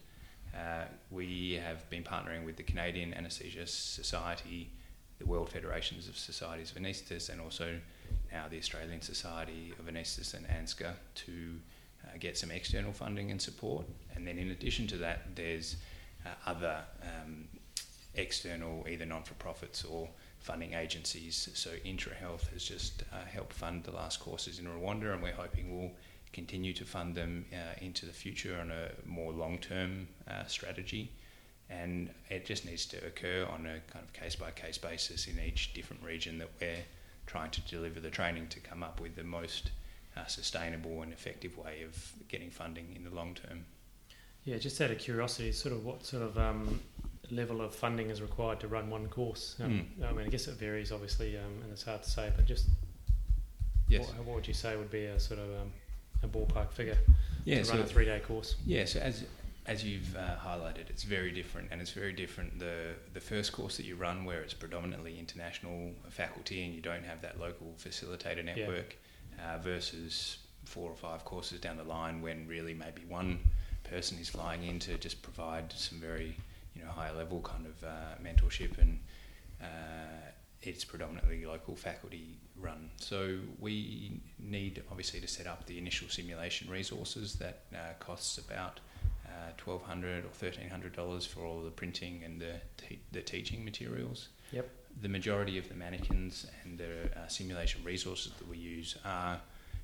Uh, 0.55 0.85
we 1.11 1.61
have 1.62 1.89
been 1.91 2.03
partnering 2.03 2.45
with 2.45 2.57
the 2.57 2.62
Canadian 2.62 3.12
Anaesthesia 3.12 3.67
Society, 3.67 4.71
the 5.19 5.27
World 5.27 5.51
Federations 5.51 6.09
of 6.09 6.17
Societies 6.17 6.71
of 6.71 6.79
Anaesthetists, 6.79 7.29
and 7.31 7.41
also 7.41 7.79
now 8.33 8.47
the 8.49 8.59
Australian 8.59 9.01
Society 9.03 9.73
of 9.79 9.87
Anaesthetists 9.87 10.35
and 10.35 10.47
ANZCA 10.47 10.93
to 11.15 11.61
uh, 12.05 12.17
get 12.19 12.39
some 12.39 12.51
external 12.51 12.93
funding 12.93 13.31
and 13.31 13.41
support. 13.41 13.87
And 14.15 14.27
then 14.27 14.39
in 14.39 14.51
addition 14.51 14.87
to 14.89 14.97
that, 14.99 15.35
there's 15.35 15.77
uh, 16.25 16.31
other 16.47 16.79
um, 17.03 17.49
external, 18.15 18.87
either 18.89 19.05
non-for-profits 19.05 19.85
or 19.85 20.09
funding 20.40 20.75
agencies. 20.75 21.49
So 21.55 21.70
IntraHealth 21.85 22.49
has 22.53 22.64
just 22.64 23.03
uh, 23.12 23.25
helped 23.25 23.53
fund 23.53 23.85
the 23.85 23.92
last 23.92 24.20
courses 24.20 24.59
in 24.59 24.66
Rwanda, 24.66 25.12
and 25.12 25.22
we're 25.22 25.33
hoping 25.33 25.79
we'll 25.79 25.92
continue 26.33 26.72
to 26.75 26.85
fund 26.85 27.14
them 27.14 27.46
uh, 27.53 27.75
into 27.81 28.07
the 28.07 28.12
future 28.12 28.59
on 28.61 28.70
a 28.70 28.90
more 29.05 29.33
long-term 29.33 30.09
uh, 30.29 30.44
strategy. 30.46 31.11
And 31.68 32.11
it 32.31 32.46
just 32.46 32.64
needs 32.64 32.87
to 32.87 32.99
occur 33.05 33.44
on 33.51 33.66
a 33.66 33.81
kind 33.92 34.05
of 34.05 34.12
case-by-case 34.12 34.79
basis 34.79 35.27
in 35.27 35.40
each 35.40 35.75
different 35.75 36.03
region 36.03 36.38
that 36.38 36.51
we're 36.61 36.85
trying 37.27 37.51
to 37.51 37.61
deliver 37.62 37.99
the 37.99 38.11
training 38.11 38.46
to 38.49 38.61
come 38.61 38.85
up 38.85 39.01
with 39.01 39.16
the 39.16 39.25
most 39.25 39.72
uh, 40.16 40.27
sustainable 40.27 41.03
and 41.03 41.12
effective 41.12 41.59
way 41.59 41.83
of 41.83 42.12
getting 42.29 42.51
funding 42.51 42.92
in 42.94 43.03
the 43.03 43.11
long 43.11 43.35
term. 43.35 43.64
Yeah, 44.44 44.59
just 44.59 44.81
out 44.81 44.92
of 44.92 44.99
curiosity, 44.99 45.51
sort 45.51 45.75
of 45.75 45.85
what 45.85 46.07
sort 46.07 46.22
of 46.22 46.38
um, 46.38 46.81
level 47.31 47.61
of 47.61 47.75
funding 47.75 48.11
is 48.11 48.23
required 48.23 48.61
to 48.61 48.69
run 48.69 48.91
one 48.91 49.09
course? 49.09 49.57
Um, 49.62 49.87
mm. 50.01 50.09
I 50.09 50.12
mean, 50.12 50.27
I 50.27 50.29
guess 50.29 50.49
it 50.49 50.55
varies, 50.55 50.93
obviously, 50.93 51.37
um, 51.37 51.62
and 51.62 51.73
it's 51.73 51.85
hard 51.85 52.03
to 52.03 52.11
say, 52.11 52.33
but 52.35 52.47
just 52.47 52.67
yes. 53.89 54.07
what, 54.07 54.27
what 54.27 54.35
would 54.37 54.49
you 54.49 54.55
say 54.55 54.77
would 54.77 54.91
be 54.91 55.07
a 55.07 55.19
sort 55.21 55.41
of 55.41 55.47
um, 55.61 55.73
a 56.23 56.29
ballpark 56.29 56.73
figure 56.73 56.99
yeah, 57.45 57.59
to 57.59 57.65
so 57.65 57.75
run 57.75 57.83
a 57.83 57.87
three-day 57.87 58.21
course? 58.21 58.57
Yeah, 58.65 58.85
so 58.85 59.01
as 59.01 59.25
as 59.67 59.83
you've 59.85 60.17
uh, 60.17 60.37
highlighted, 60.37 60.91
it's 60.91 61.03
very 61.03 61.33
different, 61.33 61.69
and 61.73 61.81
it's 61.81 61.91
very 61.91 62.12
different. 62.12 62.59
The 62.59 62.95
the 63.15 63.21
first 63.21 63.53
course 63.53 63.77
that 63.77 63.87
you 63.87 63.97
run, 63.97 64.25
where 64.25 64.41
it's 64.43 64.55
predominantly 64.55 65.19
international 65.19 65.93
faculty, 66.09 66.65
and 66.65 66.75
you 66.75 66.81
don't 66.81 67.05
have 67.05 67.21
that 67.23 67.41
local 67.41 67.75
facilitator 67.79 68.45
network, 68.45 68.97
yeah. 69.37 69.55
uh, 69.55 69.59
versus 69.59 70.39
four 70.65 70.91
or 70.91 70.97
five 70.97 71.25
courses 71.25 71.61
down 71.61 71.77
the 71.77 71.85
line, 71.85 72.23
when 72.23 72.47
really 72.47 72.75
maybe 72.75 73.03
one 73.09 73.39
person 73.85 74.19
is 74.19 74.29
flying 74.29 74.65
in 74.65 74.79
to 74.81 74.99
just 74.99 75.23
provide 75.23 75.73
some 75.73 75.99
very 75.99 76.37
you 76.77 76.85
know 76.85 76.91
higher 76.91 77.15
level 77.15 77.41
kind 77.41 77.67
of 77.67 77.85
uh, 77.85 78.15
mentorship, 78.23 78.79
and 78.79 79.01
uh, 79.61 80.31
it's 80.62 80.85
predominantly 80.85 81.45
local 81.45 81.77
faculty 81.77 82.39
run. 82.61 82.91
So 82.97 83.39
we 83.59 84.21
need 84.39 84.83
obviously 84.91 85.21
to 85.21 85.29
set 85.29 85.47
up 85.47 85.67
the 85.67 85.79
initial 85.79 86.09
simulation 86.09 86.71
resources 86.71 87.35
that 87.37 87.62
uh, 87.75 87.95
costs 87.99 88.39
about 88.39 88.81
uh, 89.27 89.51
twelve 89.57 89.83
hundred 89.83 90.25
or 90.25 90.31
thirteen 90.31 90.69
hundred 90.69 90.95
dollars 90.95 91.27
for 91.27 91.41
all 91.41 91.61
the 91.62 91.71
printing 91.71 92.23
and 92.25 92.41
the 92.41 92.61
te- 92.77 93.01
the 93.12 93.23
teaching 93.23 93.65
materials. 93.65 94.29
Yep. 94.53 94.69
The 95.03 95.09
majority 95.09 95.59
of 95.59 95.69
the 95.69 95.75
mannequins 95.75 96.47
and 96.65 96.79
the 96.79 97.11
uh, 97.15 97.29
simulation 97.29 97.83
resources 97.85 98.33
that 98.39 98.49
we 98.49 98.57
use 98.57 98.97
are 99.05 99.39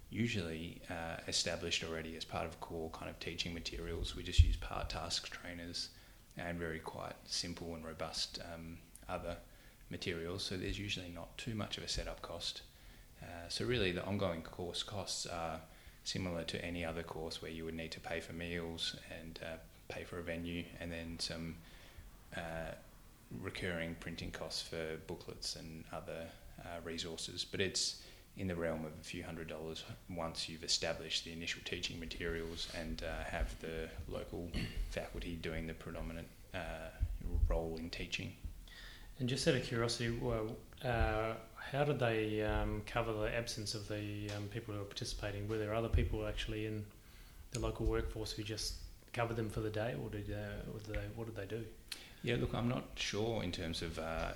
usually 0.09 0.81
uh, 0.91 1.17
established 1.29 1.85
already 1.85 2.17
as 2.17 2.25
part 2.25 2.47
of 2.47 2.61
core 2.61 2.91
kind 2.91 3.11
of 3.11 3.19
teaching 3.19 3.53
materials. 3.53 4.17
We 4.17 4.23
just 4.23 4.43
use 4.43 4.57
part 4.57 4.91
task 4.91 5.29
trainers 5.31 5.89
and 6.37 6.59
very 6.59 6.79
quite 6.79 7.15
simple 7.25 7.75
and 7.75 7.85
robust 7.85 8.39
um, 8.55 8.79
other 9.09 9.37
materials. 9.91 10.43
So 10.43 10.57
there's 10.57 10.79
usually 10.79 11.11
not 11.15 11.37
too 11.37 11.55
much 11.55 11.79
of 11.79 11.85
a 11.85 11.89
setup 11.89 12.23
cost. 12.23 12.63
Uh, 13.23 13.49
so 13.49 13.65
really, 13.65 13.93
the 13.93 14.05
ongoing 14.05 14.43
course 14.43 14.83
costs 14.83 15.27
are 15.27 15.61
similar 16.05 16.43
to 16.45 16.65
any 16.65 16.85
other 16.85 17.03
course 17.03 17.41
where 17.41 17.51
you 17.51 17.65
would 17.65 17.75
need 17.75 17.93
to 17.93 18.01
pay 18.01 18.19
for 18.21 18.33
meals 18.33 18.97
and 19.21 19.39
uh, 19.43 19.57
pay 19.89 20.03
for 20.03 20.19
a 20.19 20.23
venue 20.23 20.65
and 20.81 20.91
then 20.91 21.17
some 21.19 21.55
uh, 22.37 22.73
recurring 23.41 23.95
printing 24.01 24.31
costs 24.31 24.63
for 24.63 24.97
booklets 25.07 25.57
and 25.57 25.85
other 25.93 26.27
uh, 26.61 26.81
resources. 26.85 27.45
But 27.45 27.61
it's 27.61 28.03
in 28.37 28.49
the 28.49 28.55
realm 28.55 28.85
of 28.85 28.93
a 29.01 29.05
few 29.05 29.23
hundred 29.23 29.49
dollars 29.49 29.85
once 30.09 30.49
you've 30.49 30.65
established 30.65 31.25
the 31.25 31.33
initial 31.33 31.61
teaching 31.65 32.01
materials 32.01 32.69
and 32.79 33.03
uh, 33.03 33.25
have 33.25 33.55
the 33.61 33.89
local 34.09 34.51
faculty 34.91 35.39
doing 35.43 35.67
the 35.67 35.75
predominant 35.75 36.27
uh, 36.55 36.89
role 37.49 37.77
in 37.79 37.91
teaching. 37.91 38.33
And 39.19 39.29
just 39.29 39.47
out 39.47 39.55
of 39.55 39.63
curiosity, 39.63 40.11
well, 40.21 40.57
uh, 40.85 41.35
how 41.71 41.85
did 41.85 41.99
they 41.99 42.43
um, 42.43 42.83
cover 42.87 43.13
the 43.13 43.35
absence 43.35 43.75
of 43.75 43.87
the 43.89 44.31
um, 44.37 44.49
people 44.51 44.75
who 44.75 44.81
were 44.81 44.87
participating? 44.87 45.47
Were 45.47 45.59
there 45.59 45.75
other 45.75 45.89
people 45.89 46.27
actually 46.27 46.67
in 46.67 46.85
the 47.53 47.61
local 47.61 47.87
workforce 47.87 48.33
who 48.33 48.43
just 48.43 48.75
covered 49.13 49.37
them 49.37 49.51
for 49.51 49.61
the 49.61 49.71
day, 49.71 49.95
or 50.03 50.09
did, 50.09 50.31
uh, 50.31 50.73
or 50.73 50.81
did 50.81 50.95
they, 50.95 51.07
what 51.15 51.27
did 51.27 51.37
they 51.37 51.47
do? 51.47 51.65
Yeah, 52.23 52.37
look, 52.41 52.55
I'm 52.55 52.69
not 52.69 52.85
sure 52.95 53.43
in 53.43 53.53
terms 53.53 53.83
of 53.83 53.99
uh, 53.99 54.33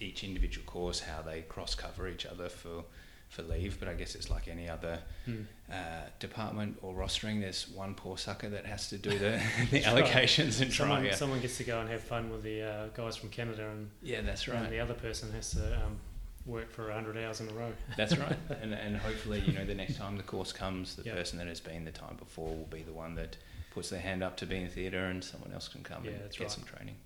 each 0.00 0.24
individual 0.24 0.64
course 0.66 1.00
how 1.00 1.20
they 1.22 1.42
cross 1.42 1.74
cover 1.74 2.08
each 2.08 2.24
other 2.24 2.48
for 2.48 2.84
for 3.28 3.42
leave, 3.42 3.78
but 3.78 3.88
I 3.88 3.94
guess 3.94 4.14
it's 4.14 4.30
like 4.30 4.48
any 4.48 4.68
other 4.68 4.98
hmm. 5.24 5.42
uh, 5.70 5.74
department 6.18 6.78
or 6.82 6.94
rostering. 6.94 7.40
There's 7.40 7.68
one 7.68 7.94
poor 7.94 8.16
sucker 8.16 8.48
that 8.48 8.66
has 8.66 8.88
to 8.88 8.98
do 8.98 9.10
the, 9.18 9.40
the 9.70 9.82
allocations 9.82 10.60
and 10.60 10.72
someone, 10.72 11.02
try. 11.02 11.10
Someone 11.12 11.40
gets 11.40 11.58
to 11.58 11.64
go 11.64 11.80
and 11.80 11.88
have 11.90 12.02
fun 12.02 12.30
with 12.30 12.42
the 12.42 12.62
uh, 12.62 12.86
guys 12.94 13.16
from 13.16 13.28
Canada, 13.28 13.68
and 13.68 13.90
yeah, 14.02 14.22
that's 14.22 14.48
right. 14.48 14.62
And 14.62 14.72
the 14.72 14.80
other 14.80 14.94
person 14.94 15.30
has 15.32 15.50
to 15.52 15.74
um, 15.76 15.98
work 16.46 16.70
for 16.72 16.86
100 16.86 17.16
hours 17.18 17.40
in 17.40 17.48
a 17.48 17.52
row. 17.52 17.72
That's 17.96 18.16
right. 18.16 18.36
and, 18.62 18.72
and 18.72 18.96
hopefully, 18.96 19.40
you 19.46 19.52
know, 19.52 19.64
the 19.64 19.74
next 19.74 19.96
time 19.96 20.16
the 20.16 20.22
course 20.22 20.52
comes, 20.52 20.96
the 20.96 21.04
yep. 21.04 21.16
person 21.16 21.38
that 21.38 21.46
has 21.46 21.60
been 21.60 21.84
the 21.84 21.90
time 21.90 22.16
before 22.18 22.48
will 22.48 22.68
be 22.70 22.82
the 22.82 22.92
one 22.92 23.14
that 23.16 23.36
puts 23.70 23.90
their 23.90 24.00
hand 24.00 24.22
up 24.22 24.36
to 24.38 24.46
be 24.46 24.56
in 24.56 24.68
theatre 24.68 25.04
and 25.04 25.22
someone 25.22 25.52
else 25.52 25.68
can 25.68 25.82
come 25.82 26.04
yeah, 26.04 26.12
and 26.12 26.30
get 26.30 26.40
right. 26.40 26.50
some 26.50 26.64
training. 26.64 26.96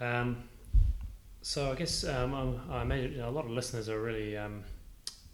Um, 0.00 0.44
so 1.42 1.70
I 1.70 1.74
guess 1.74 2.04
um, 2.04 2.58
I 2.70 2.82
imagine 2.82 3.12
you 3.12 3.18
know, 3.18 3.28
a 3.28 3.30
lot 3.30 3.44
of 3.44 3.50
listeners 3.50 3.90
are 3.90 4.00
really 4.00 4.36
um, 4.36 4.64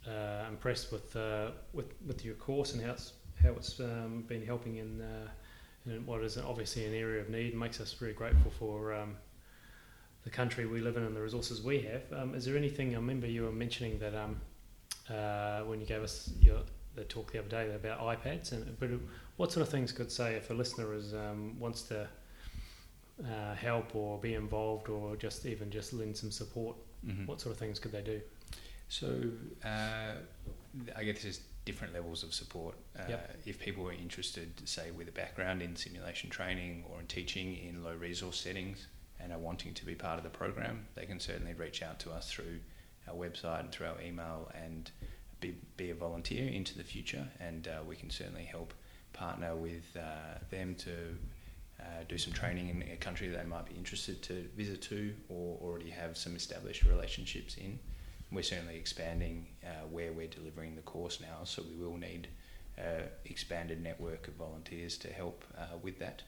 uh, 0.07 0.49
impressed 0.49 0.93
with, 0.93 1.15
uh, 1.17 1.51
with 1.73 1.93
with 2.07 2.25
your 2.25 2.35
course 2.35 2.73
and 2.73 2.83
how 2.83 2.93
it's 2.93 3.13
how 3.43 3.51
it's 3.51 3.81
um, 3.81 4.25
been 4.29 4.45
helping 4.45 4.77
in, 4.77 5.01
uh, 5.01 5.29
in 5.87 6.05
what 6.07 6.23
is 6.23 6.37
obviously 6.39 6.85
an 6.87 6.95
area 6.95 7.21
of 7.21 7.29
need. 7.31 7.55
Makes 7.55 7.81
us 7.81 7.93
very 7.93 8.13
grateful 8.13 8.51
for 8.51 8.95
um, 8.95 9.17
the 10.25 10.31
country 10.31 10.67
we 10.67 10.81
live 10.81 10.97
in 10.97 11.03
and 11.03 11.17
the 11.17 11.21
resources 11.21 11.63
we 11.63 11.81
have. 11.83 12.03
Um, 12.13 12.35
is 12.35 12.45
there 12.45 12.57
anything? 12.57 12.95
I 12.95 12.97
remember 12.97 13.27
you 13.27 13.45
were 13.45 13.53
mentioning 13.53 13.99
that 13.99 14.15
um, 14.15 14.41
uh, 15.09 15.61
when 15.61 15.81
you 15.81 15.87
gave 15.87 16.03
us 16.03 16.31
your 16.41 16.61
the 16.97 17.05
talk 17.05 17.33
the 17.33 17.39
other 17.39 17.49
day 17.49 17.75
about 17.75 18.01
iPads, 18.01 18.53
and 18.53 18.79
but 18.79 18.91
what 19.37 19.53
sort 19.53 19.67
of 19.67 19.71
things 19.71 19.93
could 19.93 20.11
say 20.11 20.35
if 20.35 20.51
a 20.51 20.55
listener 20.55 20.93
is 20.95 21.15
um, 21.15 21.59
wants 21.59 21.83
to 21.83 22.07
uh, 23.25 23.55
help 23.55 23.95
or 23.95 24.19
be 24.19 24.35
involved 24.35 24.89
or 24.89 25.17
just 25.17 25.47
even 25.47 25.71
just 25.71 25.93
lend 25.93 26.17
some 26.17 26.31
support? 26.31 26.77
Mm-hmm. 27.07 27.27
What 27.27 27.41
sort 27.41 27.55
of 27.55 27.59
things 27.59 27.79
could 27.79 27.93
they 27.93 28.03
do? 28.03 28.21
So 28.91 29.23
uh, 29.65 30.13
I 30.97 31.05
guess 31.05 31.23
there's 31.23 31.41
different 31.65 31.95
levels 31.95 32.23
of 32.23 32.35
support. 32.35 32.75
Uh, 32.99 33.05
yep. 33.09 33.37
If 33.47 33.59
people 33.59 33.89
are 33.89 33.93
interested, 33.93 34.69
say 34.69 34.91
with 34.91 35.09
a 35.09 35.13
background 35.13 35.63
in 35.63 35.77
simulation 35.77 36.29
training 36.29 36.85
or 36.91 37.01
in 37.01 37.07
teaching 37.07 37.57
in 37.57 37.83
low 37.83 37.95
resource 37.95 38.39
settings, 38.39 38.89
and 39.23 39.33
are 39.33 39.39
wanting 39.39 39.75
to 39.75 39.85
be 39.85 39.95
part 39.95 40.19
of 40.19 40.25
the 40.25 40.31
program, 40.31 40.87
they 40.95 41.07
can 41.07 41.21
certainly 41.21 41.55
reach 41.55 41.83
out 41.83 41.99
to 42.01 42.11
us 42.11 42.31
through 42.31 42.59
our 43.09 43.15
website 43.15 43.61
and 43.61 43.71
through 43.71 43.87
our 43.87 44.01
email 44.01 44.51
and 44.55 44.91
be, 45.41 45.55
be 45.77 45.91
a 45.91 45.95
volunteer 45.95 46.49
into 46.49 46.77
the 46.77 46.85
future. 46.85 47.27
And 47.41 47.69
uh, 47.69 47.83
we 47.87 47.97
can 47.97 48.11
certainly 48.11 48.45
help 48.45 48.75
partner 49.13 49.55
with 49.55 49.97
uh, 49.97 50.39
them 50.51 50.75
to 50.77 50.93
uh, 51.81 51.85
do 52.09 52.19
some 52.19 52.33
training 52.33 52.69
in 52.69 52.93
a 52.93 52.97
country 52.97 53.29
they 53.29 53.45
might 53.45 53.67
be 53.67 53.75
interested 53.75 54.23
to 54.23 54.49
visit 54.57 54.83
to 54.83 55.13
or 55.29 55.59
already 55.63 55.91
have 55.91 56.17
some 56.17 56.37
established 56.37 56.85
relationships 56.85 57.57
in. 57.57 57.79
We're 58.33 58.43
certainly 58.43 58.77
expanding 58.77 59.47
uh, 59.65 59.87
where 59.91 60.13
we're 60.13 60.29
delivering 60.29 60.77
the 60.77 60.83
course 60.83 61.21
now, 61.21 61.45
so 61.45 61.63
we 61.63 61.85
will 61.85 61.97
need 61.97 62.29
an 62.79 63.03
expanded 63.25 63.83
network 63.83 64.29
of 64.29 64.35
volunteers 64.35 64.97
to 64.99 65.09
help 65.13 65.45
uh, 65.59 65.77
with 65.83 65.99
that. 65.99 66.23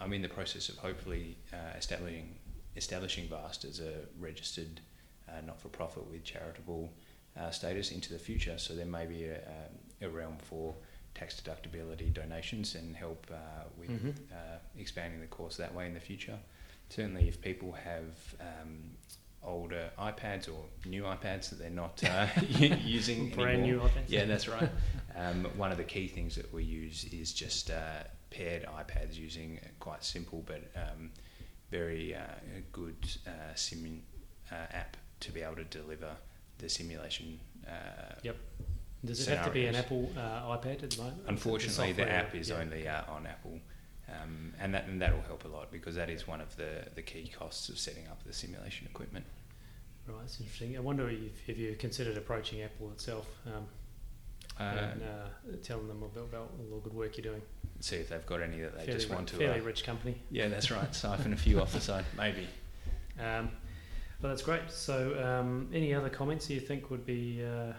I'm 0.00 0.12
in 0.12 0.22
the 0.22 0.28
process 0.28 0.68
of 0.68 0.76
hopefully 0.78 1.36
uh, 1.52 1.76
establishing 1.76 2.36
establishing 2.76 3.26
Vast 3.28 3.64
as 3.64 3.80
a 3.80 3.92
registered 4.18 4.80
uh, 5.28 5.40
not-for-profit 5.46 6.06
with 6.10 6.24
charitable 6.24 6.92
uh, 7.38 7.50
status 7.50 7.90
into 7.90 8.12
the 8.12 8.18
future. 8.18 8.58
So 8.58 8.74
there 8.74 8.84
may 8.84 9.06
be 9.06 9.24
a, 9.24 9.36
um, 9.36 9.74
a 10.02 10.08
realm 10.08 10.36
for 10.38 10.74
tax 11.14 11.40
deductibility 11.40 12.12
donations 12.12 12.74
and 12.74 12.94
help 12.94 13.26
uh, 13.32 13.64
with 13.78 13.90
mm-hmm. 13.90 14.10
Uh, 14.30 14.58
expanding 14.78 15.20
the 15.20 15.26
course 15.26 15.56
that 15.56 15.74
way 15.74 15.86
in 15.86 15.94
the 15.94 16.00
future. 16.00 16.38
Certainly, 16.90 17.28
if 17.28 17.40
people 17.40 17.72
have 17.72 18.34
um, 18.40 18.90
older 19.46 19.90
iPads 19.98 20.48
or 20.48 20.64
new 20.88 21.04
iPads 21.04 21.50
that 21.50 21.58
they're 21.58 21.70
not 21.70 22.02
uh, 22.04 22.26
using 22.84 23.30
brand 23.30 23.62
anymore. 23.62 23.84
new 23.84 23.88
iPads. 23.88 24.08
Yeah, 24.08 24.24
that's 24.24 24.48
right. 24.48 24.68
Um, 25.16 25.44
one 25.56 25.70
of 25.72 25.78
the 25.78 25.84
key 25.84 26.08
things 26.08 26.34
that 26.36 26.52
we 26.52 26.64
use 26.64 27.04
is 27.12 27.32
just 27.32 27.70
uh, 27.70 28.04
paired 28.30 28.64
iPads 28.66 29.16
using 29.16 29.58
quite 29.80 30.04
simple 30.04 30.44
but 30.46 30.62
um, 30.76 31.10
very 31.70 32.14
uh, 32.14 32.20
good 32.72 32.96
uh, 33.26 33.30
sim 33.54 34.02
uh, 34.52 34.54
app 34.72 34.96
to 35.20 35.32
be 35.32 35.42
able 35.42 35.56
to 35.56 35.64
deliver 35.64 36.10
the 36.58 36.68
simulation. 36.68 37.40
Uh, 37.66 38.14
Yep. 38.22 38.36
Does 39.04 39.28
it 39.28 39.36
have 39.36 39.46
to 39.46 39.52
be 39.52 39.66
an. 39.66 39.76
Apple 39.76 40.10
uh, 40.16 40.56
iPad 40.56 40.82
at 40.82 40.90
the 40.90 40.96
moment? 40.98 41.22
Unfortunately, 41.28 41.92
the, 41.92 42.02
software, 42.02 42.18
app 42.18 42.34
is 42.34 42.50
only 42.50 42.88
uh, 42.88 43.02
on 43.08 43.26
Apple, 43.26 43.60
um, 44.08 44.52
and 44.60 44.72
that 44.74 44.86
and 44.86 45.00
that'll 45.00 45.22
help 45.22 45.44
a 45.44 45.48
lot 45.48 45.70
because 45.72 45.94
that 45.96 46.08
is 46.10 46.26
one 46.26 46.40
of 46.40 46.54
the, 46.56 46.84
the 46.94 47.02
key 47.02 47.28
costs 47.36 47.68
of 47.68 47.78
setting 47.78 48.06
up 48.08 48.22
the 48.24 48.32
simulation 48.32 48.86
equipment. 48.86 49.24
Right, 50.06 50.16
that's 50.20 50.38
interesting. 50.40 50.76
I 50.76 50.80
wonder 50.80 51.08
if, 51.08 51.48
if 51.48 51.58
you 51.58 51.74
considered 51.76 52.16
approaching 52.16 52.62
Apple 52.62 52.90
itself 52.92 53.26
um, 53.46 53.66
Uh, 54.58 54.62
and 54.92 55.02
uh, 55.02 55.56
telling 55.62 55.88
them 55.88 56.02
about, 56.02 56.24
about 56.24 56.50
all 56.70 56.76
the 56.76 56.80
good 56.88 56.94
work 56.94 57.16
you're 57.18 57.24
doing. 57.32 57.42
see 57.80 57.96
if 57.96 58.08
they've 58.08 58.24
got 58.26 58.40
any 58.40 58.60
that 58.60 58.72
they 58.78 58.84
fairly 58.86 58.92
just 58.92 59.08
ri- 59.10 59.14
want 59.16 59.28
to. 59.28 59.36
fairly 59.36 59.60
Uh, 59.60 59.64
rich 59.64 59.84
company. 59.84 60.14
yeah, 60.30 60.46
that's 60.48 60.70
right. 60.70 60.94
Siphon 61.02 61.32
a 61.32 61.36
few 61.36 61.60
off 61.60 61.72
the 61.72 61.80
side, 61.80 62.04
maybe. 62.16 62.46
Um, 63.18 63.50
well, 64.22 64.30
that's 64.32 64.42
great. 64.42 64.70
So, 64.70 64.96
um, 65.22 65.68
any 65.74 65.92
other 65.92 66.08
comments 66.08 66.48
you 66.48 66.60
think 66.60 66.88
would 66.90 67.04
be? 67.04 67.42
Uh, 67.44 67.72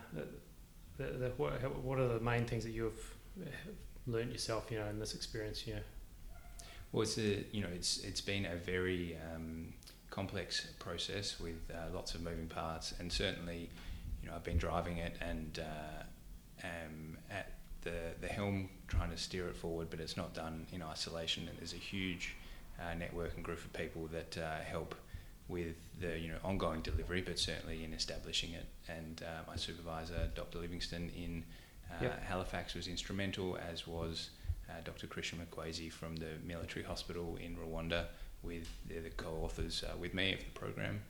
the, 0.97 1.05
the, 1.05 1.29
what, 1.37 1.51
what 1.83 1.97
are 1.99 2.07
the 2.07 2.19
main 2.19 2.45
things 2.45 2.63
that 2.63 2.71
you've 2.71 3.15
uh, 3.41 3.45
learnt 4.05 4.31
yourself? 4.31 4.69
You 4.69 4.79
know, 4.79 4.87
in 4.87 4.99
this 4.99 5.15
experience. 5.15 5.65
You 5.65 5.75
know, 5.75 5.81
Well, 6.91 7.03
it's 7.03 7.17
a, 7.17 7.43
you 7.51 7.61
know, 7.61 7.69
it's 7.73 7.99
it's 8.03 8.21
been 8.21 8.45
a 8.45 8.55
very 8.55 9.17
um, 9.33 9.73
complex 10.09 10.67
process 10.79 11.39
with 11.39 11.59
uh, 11.73 11.93
lots 11.93 12.15
of 12.15 12.21
moving 12.21 12.47
parts, 12.47 12.93
and 12.99 13.11
certainly, 13.11 13.69
you 14.21 14.29
know, 14.29 14.35
I've 14.35 14.43
been 14.43 14.57
driving 14.57 14.97
it 14.97 15.15
and 15.21 15.59
uh, 15.59 16.03
am 16.65 17.17
at 17.29 17.51
the 17.81 18.13
the 18.21 18.27
helm 18.27 18.69
trying 18.87 19.11
to 19.11 19.17
steer 19.17 19.47
it 19.47 19.55
forward, 19.55 19.89
but 19.89 19.99
it's 19.99 20.17
not 20.17 20.33
done 20.33 20.65
in 20.71 20.81
isolation. 20.81 21.47
And 21.47 21.57
there's 21.57 21.73
a 21.73 21.77
huge 21.77 22.35
uh, 22.79 22.93
network 22.93 23.35
and 23.35 23.43
group 23.43 23.59
of 23.59 23.73
people 23.73 24.07
that 24.07 24.37
uh, 24.37 24.59
help 24.59 24.95
with 25.49 25.75
the 25.99 26.17
you 26.17 26.29
know 26.29 26.37
ongoing 26.43 26.81
delivery, 26.81 27.21
but 27.21 27.37
certainly 27.37 27.83
in 27.83 27.93
establishing 27.93 28.51
it. 28.53 28.65
And 28.87 29.23
uh, 29.23 29.43
my 29.47 29.55
supervisor, 29.55 30.29
Dr. 30.35 30.59
Livingston 30.59 31.11
in 31.15 31.43
uh, 31.91 32.03
Yep. 32.03 32.23
Halifax, 32.23 32.73
was 32.73 32.87
instrumental, 32.87 33.57
as 33.71 33.87
was 33.87 34.29
uh, 34.69 34.81
Dr. 34.83 35.07
Christian 35.07 35.39
Mukwesi 35.39 35.91
from 35.91 36.15
the 36.15 36.31
military 36.45 36.83
hospital 36.83 37.37
in 37.41 37.55
Rwanda, 37.55 38.05
with 38.43 38.69
the 38.87 39.09
co-authors 39.17 39.83
uh, 39.83 39.97
with 39.97 40.13
me 40.13 40.33
of 40.33 40.39
the 40.39 40.59
program, 40.59 41.01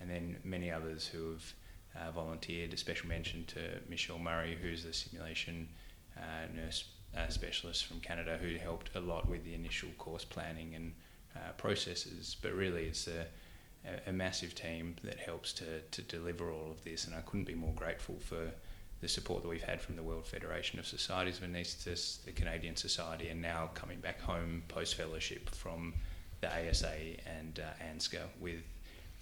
and 0.00 0.08
then 0.08 0.36
many 0.44 0.70
others 0.70 1.06
who 1.06 1.30
have 1.30 1.52
uh, 1.96 2.10
volunteered. 2.12 2.72
A 2.72 2.76
special 2.76 3.08
mention 3.08 3.44
to 3.46 3.60
Michelle 3.88 4.18
Murray, 4.18 4.56
who's 4.60 4.84
the 4.84 4.92
simulation 4.92 5.68
uh, 6.16 6.46
nurse 6.54 6.84
uh, 7.16 7.28
specialist 7.28 7.86
from 7.86 8.00
Canada, 8.00 8.38
who 8.40 8.56
helped 8.56 8.90
a 8.94 9.00
lot 9.00 9.28
with 9.28 9.44
the 9.44 9.54
initial 9.54 9.88
course 9.98 10.24
planning 10.24 10.74
and 10.74 10.92
processes. 11.58 12.34
But 12.40 12.54
really, 12.54 12.84
it's 12.84 13.08
a, 13.08 13.26
a 14.06 14.12
massive 14.12 14.54
team 14.54 14.96
that 15.04 15.18
helps 15.18 15.52
to, 15.54 15.80
to 15.90 16.02
deliver 16.02 16.50
all 16.50 16.70
of 16.70 16.82
this, 16.82 17.06
and 17.06 17.14
I 17.14 17.20
couldn't 17.20 17.44
be 17.44 17.54
more 17.54 17.74
grateful 17.74 18.16
for 18.20 18.50
the 19.00 19.08
support 19.08 19.42
that 19.42 19.48
we've 19.48 19.62
had 19.62 19.80
from 19.80 19.96
the 19.96 20.02
World 20.02 20.26
Federation 20.26 20.78
of 20.78 20.86
Societies 20.86 21.38
of 21.38 21.44
Anaesthetists, 21.44 22.24
the 22.24 22.32
Canadian 22.32 22.76
Society, 22.76 23.28
and 23.28 23.42
now 23.42 23.70
coming 23.74 24.00
back 24.00 24.20
home 24.20 24.62
post 24.68 24.94
fellowship 24.94 25.50
from 25.50 25.94
the 26.40 26.48
ASA 26.48 26.94
and 27.38 27.60
uh, 27.60 27.84
ANZCA 27.84 28.22
with 28.40 28.62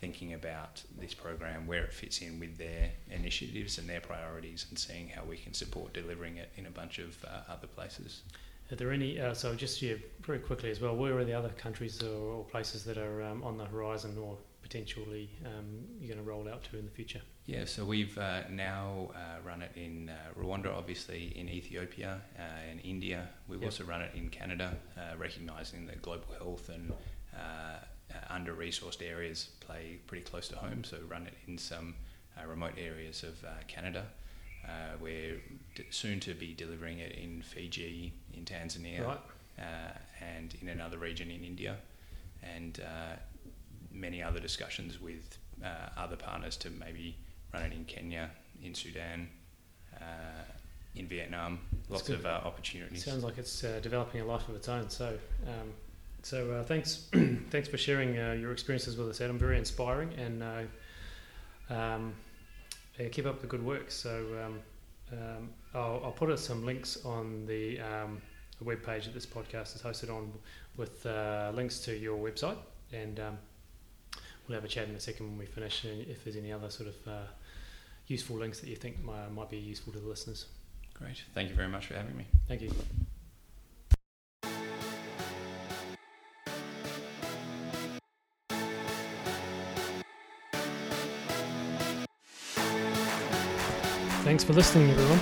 thinking 0.00 0.34
about 0.34 0.82
this 0.98 1.14
program, 1.14 1.66
where 1.66 1.84
it 1.84 1.92
fits 1.92 2.20
in 2.20 2.38
with 2.38 2.58
their 2.58 2.90
initiatives 3.10 3.78
and 3.78 3.88
their 3.88 4.00
priorities, 4.00 4.66
and 4.68 4.78
seeing 4.78 5.08
how 5.08 5.22
we 5.24 5.36
can 5.36 5.54
support 5.54 5.92
delivering 5.92 6.36
it 6.36 6.50
in 6.56 6.66
a 6.66 6.70
bunch 6.70 6.98
of 6.98 7.16
uh, 7.24 7.52
other 7.52 7.66
places. 7.66 8.22
are 8.70 8.76
there 8.76 8.92
any? 8.92 9.20
Uh, 9.20 9.34
so, 9.34 9.54
just 9.54 9.80
yeah, 9.82 9.94
very 10.20 10.38
quickly 10.38 10.70
as 10.70 10.80
well. 10.80 10.94
Where 10.94 11.16
are 11.18 11.24
the 11.24 11.32
other 11.32 11.50
countries 11.50 12.02
or, 12.02 12.34
or 12.34 12.44
places 12.44 12.84
that 12.84 12.98
are 12.98 13.22
um, 13.22 13.42
on 13.42 13.56
the 13.56 13.64
horizon, 13.64 14.16
or 14.18 14.36
potentially 14.68 15.28
um, 15.44 15.66
you're 16.00 16.12
going 16.14 16.24
to 16.24 16.28
roll 16.30 16.48
out 16.48 16.64
to 16.64 16.78
in 16.78 16.86
the 16.86 16.90
future? 16.90 17.20
Yeah, 17.44 17.66
so 17.66 17.84
we've 17.84 18.16
uh, 18.16 18.40
now 18.50 19.10
uh, 19.14 19.46
run 19.46 19.60
it 19.60 19.72
in 19.76 20.08
uh, 20.08 20.40
Rwanda, 20.42 20.74
obviously, 20.74 21.32
in 21.36 21.48
Ethiopia, 21.50 22.20
uh, 22.38 22.42
in 22.72 22.78
India. 22.80 23.28
We've 23.46 23.60
Yep. 23.60 23.70
also 23.70 23.84
run 23.84 24.00
it 24.00 24.12
in 24.14 24.30
Canada, 24.30 24.74
uh, 24.96 25.16
recognising 25.18 25.86
that 25.88 26.00
global 26.00 26.32
health 26.38 26.70
and 26.70 26.92
uh, 27.36 27.78
under 28.30 28.54
resourced 28.54 29.02
areas 29.02 29.50
play 29.60 29.98
pretty 30.06 30.24
close 30.24 30.48
to 30.48 30.56
home. 30.56 30.82
So, 30.84 30.96
run 31.08 31.26
it 31.26 31.34
in 31.46 31.58
some 31.58 31.94
uh, 32.40 32.46
remote 32.46 32.74
areas 32.78 33.22
of 33.22 33.44
uh, 33.44 33.48
Canada. 33.68 34.06
Uh, 34.66 34.96
we're 34.98 35.36
d- 35.74 35.84
soon 35.90 36.20
to 36.20 36.32
be 36.32 36.54
delivering 36.54 36.98
it 37.00 37.12
in 37.12 37.42
Fiji, 37.42 38.14
in 38.32 38.44
Tanzania, 38.46 39.06
Right. 39.06 39.20
and 40.22 40.54
in 40.62 40.68
another 40.70 40.96
region 40.98 41.30
in 41.30 41.44
India, 41.44 41.76
and 42.42 42.80
uh, 42.80 43.16
many 43.94 44.22
other 44.22 44.40
discussions 44.40 45.00
with 45.00 45.38
uh, 45.64 45.88
other 45.96 46.16
partners 46.16 46.56
to 46.58 46.70
maybe 46.70 47.16
run 47.52 47.62
it 47.62 47.72
in 47.72 47.84
Kenya, 47.84 48.30
in 48.62 48.74
Sudan, 48.74 49.28
uh, 49.96 50.44
in 50.96 51.06
Vietnam. 51.06 51.60
Lots 51.88 52.08
of 52.08 52.26
uh, 52.26 52.40
opportunities. 52.44 53.04
Sounds 53.04 53.24
like 53.24 53.38
it's 53.38 53.64
uh, 53.64 53.80
developing 53.82 54.20
a 54.20 54.24
life 54.24 54.48
of 54.48 54.54
its 54.56 54.68
own. 54.68 54.88
So, 54.88 55.16
um, 55.46 55.72
so 56.22 56.50
uh, 56.52 56.64
thanks, 56.64 57.08
thanks 57.50 57.68
for 57.68 57.76
sharing 57.76 58.18
uh, 58.18 58.32
your 58.32 58.52
experiences 58.52 58.96
with 58.96 59.08
us, 59.08 59.20
Adam. 59.20 59.38
Very 59.38 59.58
inspiring, 59.58 60.12
and 60.14 60.42
uh, 60.42 61.74
um, 61.74 62.14
yeah, 62.98 63.08
keep 63.08 63.26
up 63.26 63.40
the 63.40 63.46
good 63.46 63.64
work. 63.64 63.90
So, 63.90 64.24
um, 64.44 64.60
um, 65.12 65.50
I'll, 65.74 66.00
I'll 66.04 66.12
put 66.12 66.36
some 66.38 66.64
links 66.64 67.04
on 67.04 67.46
the, 67.46 67.80
um, 67.80 68.20
the 68.58 68.64
web 68.64 68.82
page 68.82 69.04
that 69.04 69.14
this 69.14 69.26
podcast 69.26 69.76
is 69.76 69.82
hosted 69.82 70.14
on, 70.14 70.32
with 70.76 71.04
uh, 71.06 71.52
links 71.54 71.80
to 71.80 71.96
your 71.96 72.16
website, 72.16 72.56
and 72.92 73.20
um, 73.20 73.38
we'll 74.46 74.56
have 74.56 74.64
a 74.64 74.68
chat 74.68 74.88
in 74.88 74.94
a 74.94 75.00
second 75.00 75.26
when 75.26 75.38
we 75.38 75.46
finish. 75.46 75.84
And 75.84 76.06
if 76.08 76.24
there's 76.24 76.36
any 76.36 76.52
other 76.52 76.70
sort 76.70 76.88
of 76.88 77.08
uh, 77.08 77.26
useful 78.06 78.36
links 78.36 78.60
that 78.60 78.68
you 78.68 78.76
think 78.76 79.02
might, 79.02 79.30
might 79.30 79.50
be 79.50 79.58
useful 79.58 79.92
to 79.92 79.98
the 79.98 80.08
listeners, 80.08 80.46
Great. 80.94 81.24
Thank 81.34 81.50
you 81.50 81.56
very 81.56 81.68
much 81.68 81.86
for 81.86 81.94
having 81.94 82.16
me. 82.16 82.24
thank 82.46 82.62
you. 82.62 82.70
Thanks 94.22 94.42
for 94.42 94.54
listening, 94.54 94.90
everyone. 94.90 95.20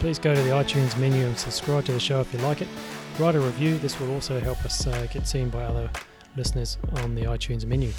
Please 0.00 0.18
go 0.18 0.34
to 0.34 0.42
the 0.42 0.50
iTunes 0.50 0.98
menu 0.98 1.24
and 1.24 1.38
subscribe 1.38 1.84
to 1.86 1.92
the 1.92 2.00
show 2.00 2.20
if 2.20 2.32
you 2.32 2.38
like 2.40 2.60
it. 2.60 2.68
Write 3.18 3.34
a 3.34 3.40
review, 3.40 3.78
this 3.78 3.98
will 3.98 4.12
also 4.12 4.38
help 4.38 4.62
us 4.64 4.86
uh, 4.86 5.06
get 5.10 5.26
seen 5.26 5.48
by 5.48 5.64
other 5.64 5.88
listeners 6.36 6.78
on 6.96 7.14
the 7.14 7.22
iTunes 7.22 7.64
menu. 7.64 7.92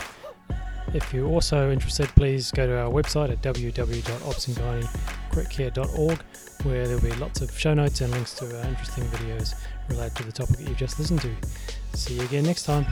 If 0.93 1.13
you're 1.13 1.27
also 1.27 1.71
interested, 1.71 2.07
please 2.09 2.51
go 2.51 2.65
to 2.65 2.79
our 2.79 2.89
website 2.89 3.31
at 3.31 3.41
www.opsandgynecare.org 3.41 6.23
where 6.63 6.87
there'll 6.87 7.01
be 7.01 7.11
lots 7.13 7.41
of 7.41 7.57
show 7.57 7.73
notes 7.73 8.01
and 8.01 8.11
links 8.11 8.33
to 8.35 8.45
uh, 8.45 8.67
interesting 8.67 9.05
videos 9.05 9.55
related 9.89 10.15
to 10.15 10.23
the 10.23 10.31
topic 10.31 10.57
that 10.57 10.67
you've 10.67 10.77
just 10.77 10.99
listened 10.99 11.21
to. 11.21 11.33
See 11.93 12.15
you 12.15 12.21
again 12.23 12.43
next 12.43 12.63
time. 12.63 12.85